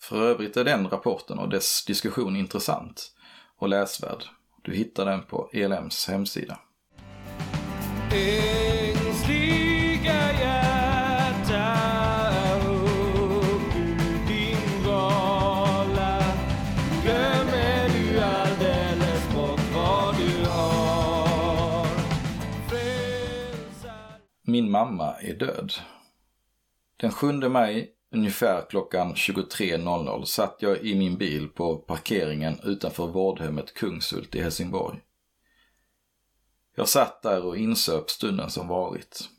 För 0.01 0.21
övrigt 0.21 0.57
är 0.57 0.63
den 0.63 0.89
rapporten 0.89 1.39
och 1.39 1.49
dess 1.49 1.85
diskussion 1.85 2.35
intressant 2.35 3.11
och 3.57 3.69
läsvärd. 3.69 4.23
Du 4.63 4.73
hittar 4.75 5.05
den 5.05 5.23
på 5.23 5.49
ELMs 5.53 6.07
hemsida. 6.07 6.59
Ängsliga 8.11 8.68
Min 24.69 24.73
mamma 24.73 25.13
är 25.13 25.33
död. 25.33 25.73
Den 26.97 27.11
7 27.11 27.31
maj, 27.31 27.91
ungefär 28.11 28.65
klockan 28.69 29.13
23.00, 29.13 30.23
satt 30.23 30.57
jag 30.59 30.77
i 30.77 30.95
min 30.95 31.17
bil 31.17 31.47
på 31.47 31.77
parkeringen 31.77 32.59
utanför 32.63 33.07
vårdhemmet 33.07 33.73
Kungshult 33.73 34.35
i 34.35 34.41
Helsingborg. 34.41 34.99
Jag 36.75 36.87
satt 36.87 37.21
där 37.21 37.45
och 37.45 37.57
insöp 37.57 38.09
stunden 38.09 38.49
som 38.49 38.67
varit. 38.67 39.29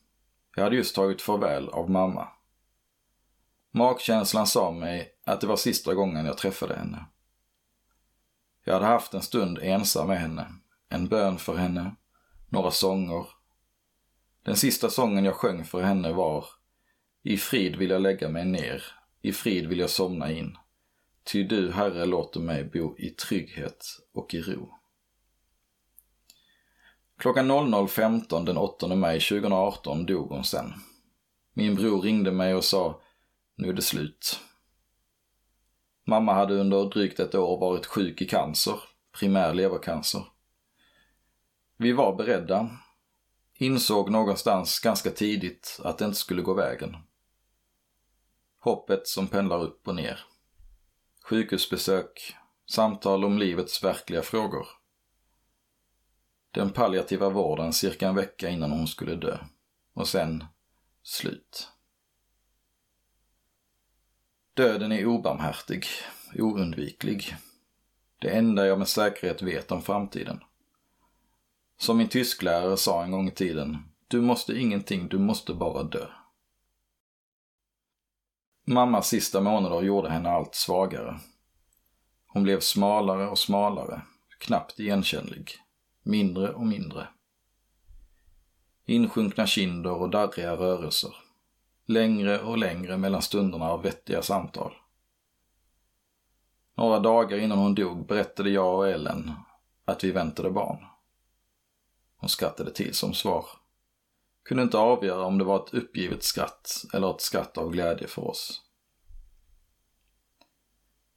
Jag 0.56 0.62
hade 0.62 0.76
just 0.76 0.94
tagit 0.94 1.22
farväl 1.22 1.68
av 1.68 1.90
mamma. 1.90 2.28
Magkänslan 3.72 4.46
sa 4.46 4.70
mig 4.70 5.12
att 5.26 5.40
det 5.40 5.46
var 5.46 5.56
sista 5.56 5.94
gången 5.94 6.26
jag 6.26 6.38
träffade 6.38 6.74
henne. 6.74 7.04
Jag 8.64 8.74
hade 8.74 8.86
haft 8.86 9.14
en 9.14 9.22
stund 9.22 9.58
ensam 9.62 10.08
med 10.08 10.20
henne, 10.20 10.46
en 10.88 11.08
bön 11.08 11.38
för 11.38 11.56
henne, 11.56 11.94
några 12.48 12.70
sånger. 12.70 13.39
Den 14.42 14.56
sista 14.56 14.90
sången 14.90 15.24
jag 15.24 15.34
sjöng 15.34 15.64
för 15.64 15.82
henne 15.82 16.12
var 16.12 16.44
I 17.22 17.36
frid 17.36 17.76
vill 17.76 17.90
jag 17.90 18.02
lägga 18.02 18.28
mig 18.28 18.44
ner, 18.44 18.84
i 19.22 19.32
frid 19.32 19.66
vill 19.66 19.78
jag 19.78 19.90
somna 19.90 20.32
in. 20.32 20.56
Ty 21.24 21.44
du, 21.44 21.72
Herre, 21.72 22.06
låter 22.06 22.40
mig 22.40 22.64
bo 22.64 22.98
i 22.98 23.10
trygghet 23.10 23.84
och 24.14 24.34
i 24.34 24.40
ro. 24.40 24.74
Klockan 27.18 27.50
00.15 27.50 28.44
den 28.44 28.56
8 28.56 28.96
maj 28.96 29.20
2018 29.20 30.06
dog 30.06 30.28
hon 30.28 30.44
sen. 30.44 30.72
Min 31.52 31.74
bror 31.74 32.02
ringde 32.02 32.32
mig 32.32 32.54
och 32.54 32.64
sa, 32.64 33.00
nu 33.56 33.68
är 33.68 33.72
det 33.72 33.82
slut. 33.82 34.40
Mamma 36.06 36.34
hade 36.34 36.54
under 36.54 36.84
drygt 36.84 37.20
ett 37.20 37.34
år 37.34 37.60
varit 37.60 37.86
sjuk 37.86 38.22
i 38.22 38.26
cancer, 38.26 38.74
primär 39.18 39.54
levercancer. 39.54 40.22
Vi 41.76 41.92
var 41.92 42.16
beredda. 42.16 42.70
Insåg 43.62 44.10
någonstans 44.10 44.78
ganska 44.78 45.10
tidigt 45.10 45.80
att 45.84 45.98
det 45.98 46.04
inte 46.04 46.18
skulle 46.18 46.42
gå 46.42 46.54
vägen. 46.54 46.96
Hoppet 48.58 49.06
som 49.06 49.28
pendlar 49.28 49.62
upp 49.62 49.88
och 49.88 49.94
ner. 49.94 50.24
Sjukhusbesök, 51.22 52.36
samtal 52.70 53.24
om 53.24 53.38
livets 53.38 53.84
verkliga 53.84 54.22
frågor. 54.22 54.66
Den 56.50 56.70
palliativa 56.70 57.30
vården 57.30 57.72
cirka 57.72 58.08
en 58.08 58.14
vecka 58.14 58.48
innan 58.48 58.70
hon 58.70 58.86
skulle 58.86 59.14
dö. 59.14 59.38
Och 59.92 60.08
sen 60.08 60.44
slut. 61.02 61.68
Döden 64.54 64.92
är 64.92 65.06
obarmhärtig, 65.06 65.86
oundviklig. 66.34 67.36
Det 68.18 68.28
enda 68.28 68.66
jag 68.66 68.78
med 68.78 68.88
säkerhet 68.88 69.42
vet 69.42 69.72
om 69.72 69.82
framtiden. 69.82 70.40
Som 71.80 71.96
min 71.96 72.08
tysklärare 72.08 72.76
sa 72.76 73.04
en 73.04 73.10
gång 73.10 73.28
i 73.28 73.30
tiden, 73.30 73.78
du 74.08 74.20
måste 74.20 74.52
ingenting, 74.52 75.08
du 75.08 75.18
måste 75.18 75.54
bara 75.54 75.82
dö. 75.82 76.06
Mammas 78.64 79.08
sista 79.08 79.40
månader 79.40 79.82
gjorde 79.82 80.10
henne 80.10 80.30
allt 80.30 80.54
svagare. 80.54 81.20
Hon 82.26 82.42
blev 82.42 82.60
smalare 82.60 83.28
och 83.28 83.38
smalare, 83.38 84.02
knappt 84.38 84.80
igenkännlig, 84.80 85.50
mindre 86.02 86.52
och 86.52 86.66
mindre. 86.66 87.08
Insjunkna 88.84 89.46
kinder 89.46 89.92
och 89.92 90.10
darriga 90.10 90.56
rörelser. 90.56 91.14
Längre 91.86 92.40
och 92.40 92.58
längre 92.58 92.96
mellan 92.96 93.22
stunderna 93.22 93.70
av 93.70 93.82
vettiga 93.82 94.22
samtal. 94.22 94.72
Några 96.74 96.98
dagar 96.98 97.38
innan 97.38 97.58
hon 97.58 97.74
dog 97.74 98.06
berättade 98.06 98.50
jag 98.50 98.78
och 98.78 98.88
Ellen 98.88 99.32
att 99.84 100.04
vi 100.04 100.10
väntade 100.10 100.50
barn. 100.50 100.89
Hon 102.20 102.28
skrattade 102.28 102.70
till 102.70 102.94
som 102.94 103.14
svar. 103.14 103.46
Kunde 104.44 104.62
inte 104.62 104.78
avgöra 104.78 105.24
om 105.24 105.38
det 105.38 105.44
var 105.44 105.64
ett 105.64 105.74
uppgivet 105.74 106.22
skratt 106.22 106.84
eller 106.92 107.10
ett 107.14 107.20
skratt 107.20 107.58
av 107.58 107.70
glädje 107.70 108.08
för 108.08 108.28
oss. 108.28 108.62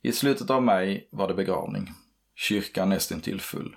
I 0.02 0.12
slutet 0.12 0.50
av 0.50 0.64
maj 0.64 1.10
var 1.12 1.28
det 1.28 1.34
begravning. 1.34 1.92
Kyrkan 2.36 2.90
nästintill 2.90 3.42
full. 3.42 3.76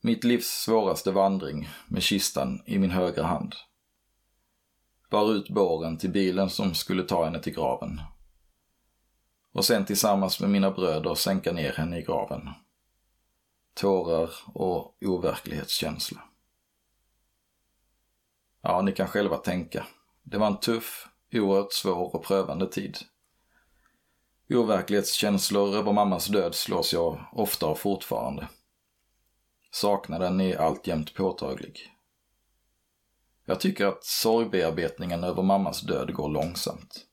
Mitt 0.00 0.24
livs 0.24 0.46
svåraste 0.46 1.10
vandring 1.10 1.68
med 1.88 2.02
kistan 2.02 2.62
i 2.66 2.78
min 2.78 2.90
högra 2.90 3.24
hand. 3.24 3.54
Bar 5.10 5.32
ut 5.32 5.48
båren 5.48 5.98
till 5.98 6.10
bilen 6.10 6.50
som 6.50 6.74
skulle 6.74 7.02
ta 7.02 7.24
henne 7.24 7.42
till 7.42 7.54
graven. 7.54 8.00
Och 9.52 9.64
sen 9.64 9.84
tillsammans 9.84 10.40
med 10.40 10.50
mina 10.50 10.70
bröder 10.70 11.14
sänka 11.14 11.52
ner 11.52 11.72
henne 11.72 11.98
i 11.98 12.02
graven. 12.02 12.48
Tårar 13.74 14.30
och 14.54 14.96
overklighetskänsla. 15.00 16.20
Ja, 18.62 18.82
ni 18.82 18.92
kan 18.92 19.08
själva 19.08 19.36
tänka. 19.36 19.86
Det 20.22 20.38
var 20.38 20.46
en 20.46 20.60
tuff, 20.60 21.08
oerhört 21.32 21.72
svår 21.72 22.16
och 22.16 22.24
prövande 22.24 22.66
tid. 22.66 22.98
Overklighetskänslor 24.50 25.76
över 25.76 25.92
mammas 25.92 26.26
död 26.26 26.54
slås 26.54 26.92
jag 26.92 27.24
ofta 27.32 27.66
av 27.66 27.74
fortfarande. 27.74 28.48
Saknaden 29.72 30.40
är 30.40 30.56
alltjämt 30.56 31.14
påtaglig. 31.14 31.92
Jag 33.44 33.60
tycker 33.60 33.86
att 33.86 34.04
sorgbearbetningen 34.04 35.24
över 35.24 35.42
mammas 35.42 35.80
död 35.80 36.14
går 36.14 36.28
långsamt. 36.28 37.06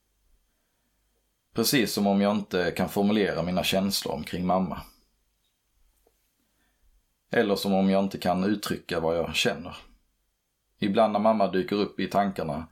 Precis 1.54 1.92
som 1.92 2.06
om 2.06 2.20
jag 2.20 2.36
inte 2.36 2.70
kan 2.76 2.88
formulera 2.88 3.42
mina 3.42 3.64
känslor 3.64 4.14
omkring 4.14 4.46
mamma. 4.46 4.82
Eller 7.30 7.56
som 7.56 7.74
om 7.74 7.90
jag 7.90 8.04
inte 8.04 8.18
kan 8.18 8.44
uttrycka 8.44 9.00
vad 9.00 9.16
jag 9.16 9.34
känner. 9.34 9.76
Ibland 10.78 11.12
när 11.12 11.20
mamma 11.20 11.48
dyker 11.48 11.76
upp 11.76 12.00
i 12.00 12.06
tankarna 12.06 12.66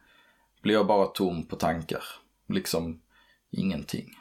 blir 0.62 0.74
jag 0.74 0.86
bara 0.86 1.06
tom 1.06 1.46
på 1.46 1.56
tankar. 1.56 2.04
Liksom 2.48 3.02
ingenting. 3.50 4.14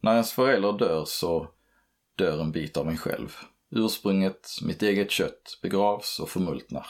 När 0.00 0.12
ens 0.12 0.32
förälder 0.32 0.72
dör 0.72 1.04
så 1.04 1.48
dör 2.16 2.40
en 2.40 2.52
bit 2.52 2.76
av 2.76 2.86
mig 2.86 2.96
själv. 2.96 3.36
Ursprunget, 3.70 4.48
mitt 4.62 4.82
eget 4.82 5.10
kött, 5.10 5.58
begravs 5.62 6.20
och 6.20 6.30
förmultnar. 6.30 6.86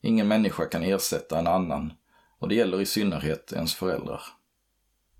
Ingen 0.00 0.28
människa 0.28 0.66
kan 0.66 0.82
ersätta 0.82 1.38
en 1.38 1.46
annan 1.46 1.92
och 2.38 2.48
det 2.48 2.54
gäller 2.54 2.80
i 2.80 2.86
synnerhet 2.86 3.52
ens 3.52 3.74
föräldrar. 3.74 4.22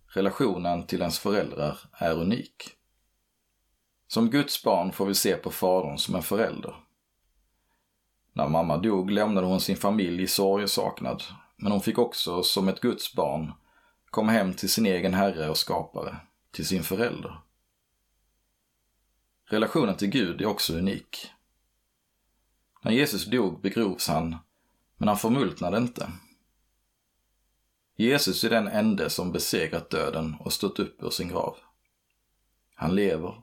Relationen 0.06 0.86
till 0.86 1.00
ens 1.00 1.18
föräldrar 1.18 1.78
är 1.92 2.20
unik. 2.20 2.76
Som 4.12 4.30
Guds 4.30 4.62
barn 4.62 4.92
får 4.92 5.06
vi 5.06 5.14
se 5.14 5.36
på 5.36 5.50
fadern 5.50 5.98
som 5.98 6.14
en 6.14 6.22
förälder. 6.22 6.76
När 8.32 8.48
mamma 8.48 8.76
dog 8.76 9.10
lämnade 9.10 9.46
hon 9.46 9.60
sin 9.60 9.76
familj 9.76 10.22
i 10.22 10.26
sorg 10.26 10.64
och 10.64 10.70
saknad, 10.70 11.22
men 11.56 11.72
hon 11.72 11.80
fick 11.80 11.98
också, 11.98 12.42
som 12.42 12.68
ett 12.68 12.80
Guds 12.80 13.14
barn, 13.14 13.52
komma 14.10 14.32
hem 14.32 14.54
till 14.54 14.70
sin 14.70 14.86
egen 14.86 15.14
herre 15.14 15.48
och 15.48 15.56
skapare, 15.56 16.16
till 16.50 16.66
sin 16.66 16.82
förälder. 16.82 17.40
Relationen 19.44 19.96
till 19.96 20.08
Gud 20.08 20.40
är 20.40 20.46
också 20.46 20.74
unik. 20.74 21.30
När 22.82 22.92
Jesus 22.92 23.26
dog 23.26 23.60
begrovs 23.60 24.08
han, 24.08 24.36
men 24.96 25.08
han 25.08 25.18
förmultnade 25.18 25.76
inte. 25.78 26.12
Jesus 27.96 28.44
är 28.44 28.50
den 28.50 28.68
ende 28.68 29.10
som 29.10 29.32
besegrat 29.32 29.90
döden 29.90 30.36
och 30.40 30.52
stått 30.52 30.78
upp 30.78 31.02
ur 31.02 31.10
sin 31.10 31.28
grav. 31.28 31.56
Han 32.74 32.94
lever 32.94 33.41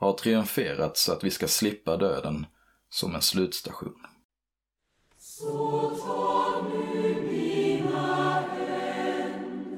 har 0.00 0.12
triumferat 0.12 0.96
så 0.96 1.12
att 1.12 1.24
vi 1.24 1.30
ska 1.30 1.48
slippa 1.48 1.96
döden 1.96 2.46
som 2.88 3.14
en 3.14 3.22
slutstation. 3.22 4.06
Så 5.18 5.92
ta 6.06 6.66
nu 6.74 7.22
mina 7.22 8.40
händer 8.40 9.68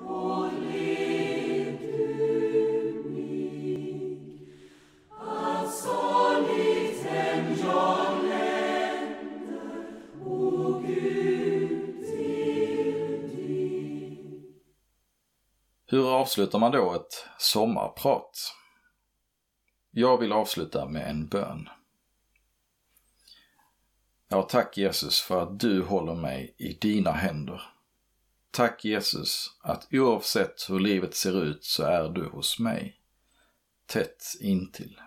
och 0.00 0.52
led 0.52 1.78
du 1.80 3.04
mig 3.10 4.56
att 5.10 5.74
saligt 5.74 7.06
än 7.06 7.58
jag 7.58 8.24
länder, 8.24 9.86
o 10.24 10.82
Gud, 10.86 12.06
till 12.06 13.36
dig. 13.36 14.18
Hur 15.86 16.14
avslutar 16.20 16.58
man 16.58 16.72
då 16.72 16.94
ett 16.94 17.26
sommarprat? 17.38 18.52
Jag 19.94 20.18
vill 20.18 20.32
avsluta 20.32 20.88
med 20.88 21.10
en 21.10 21.26
bön. 21.26 21.68
Ja, 24.28 24.42
tack 24.42 24.78
Jesus 24.78 25.20
för 25.20 25.42
att 25.42 25.60
du 25.60 25.82
håller 25.82 26.14
mig 26.14 26.54
i 26.58 26.72
dina 26.72 27.12
händer. 27.12 27.62
Tack 28.50 28.84
Jesus 28.84 29.58
att 29.60 29.88
oavsett 29.92 30.70
hur 30.70 30.80
livet 30.80 31.14
ser 31.14 31.44
ut 31.44 31.64
så 31.64 31.82
är 31.82 32.08
du 32.08 32.28
hos 32.28 32.58
mig. 32.58 33.00
Tätt 33.86 34.24
intill. 34.40 35.00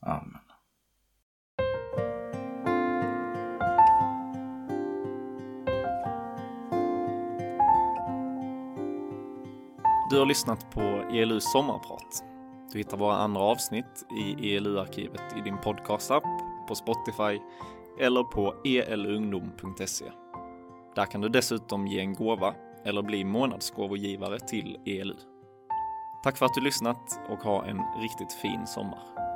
Amen. 0.00 0.40
Du 10.10 10.18
har 10.18 10.26
lyssnat 10.26 10.70
på 10.70 10.80
ELUs 11.12 11.52
sommarprat. 11.52 12.29
Du 12.72 12.78
hittar 12.78 12.96
våra 12.96 13.16
andra 13.16 13.42
avsnitt 13.42 14.06
i 14.18 14.56
ELU-arkivet 14.56 15.36
i 15.36 15.40
din 15.40 15.58
podcastapp, 15.58 16.24
på 16.68 16.74
Spotify 16.74 17.40
eller 18.00 18.22
på 18.22 18.54
elungdom.se. 18.64 20.04
Där 20.94 21.06
kan 21.06 21.20
du 21.20 21.28
dessutom 21.28 21.86
ge 21.86 22.00
en 22.00 22.14
gåva 22.14 22.54
eller 22.84 23.02
bli 23.02 23.24
månadsgåvogivare 23.24 24.38
till 24.38 24.78
ELU. 24.86 25.16
Tack 26.24 26.36
för 26.36 26.46
att 26.46 26.54
du 26.54 26.60
lyssnat 26.60 27.20
och 27.28 27.38
ha 27.38 27.64
en 27.64 27.80
riktigt 28.02 28.32
fin 28.32 28.66
sommar. 28.66 29.29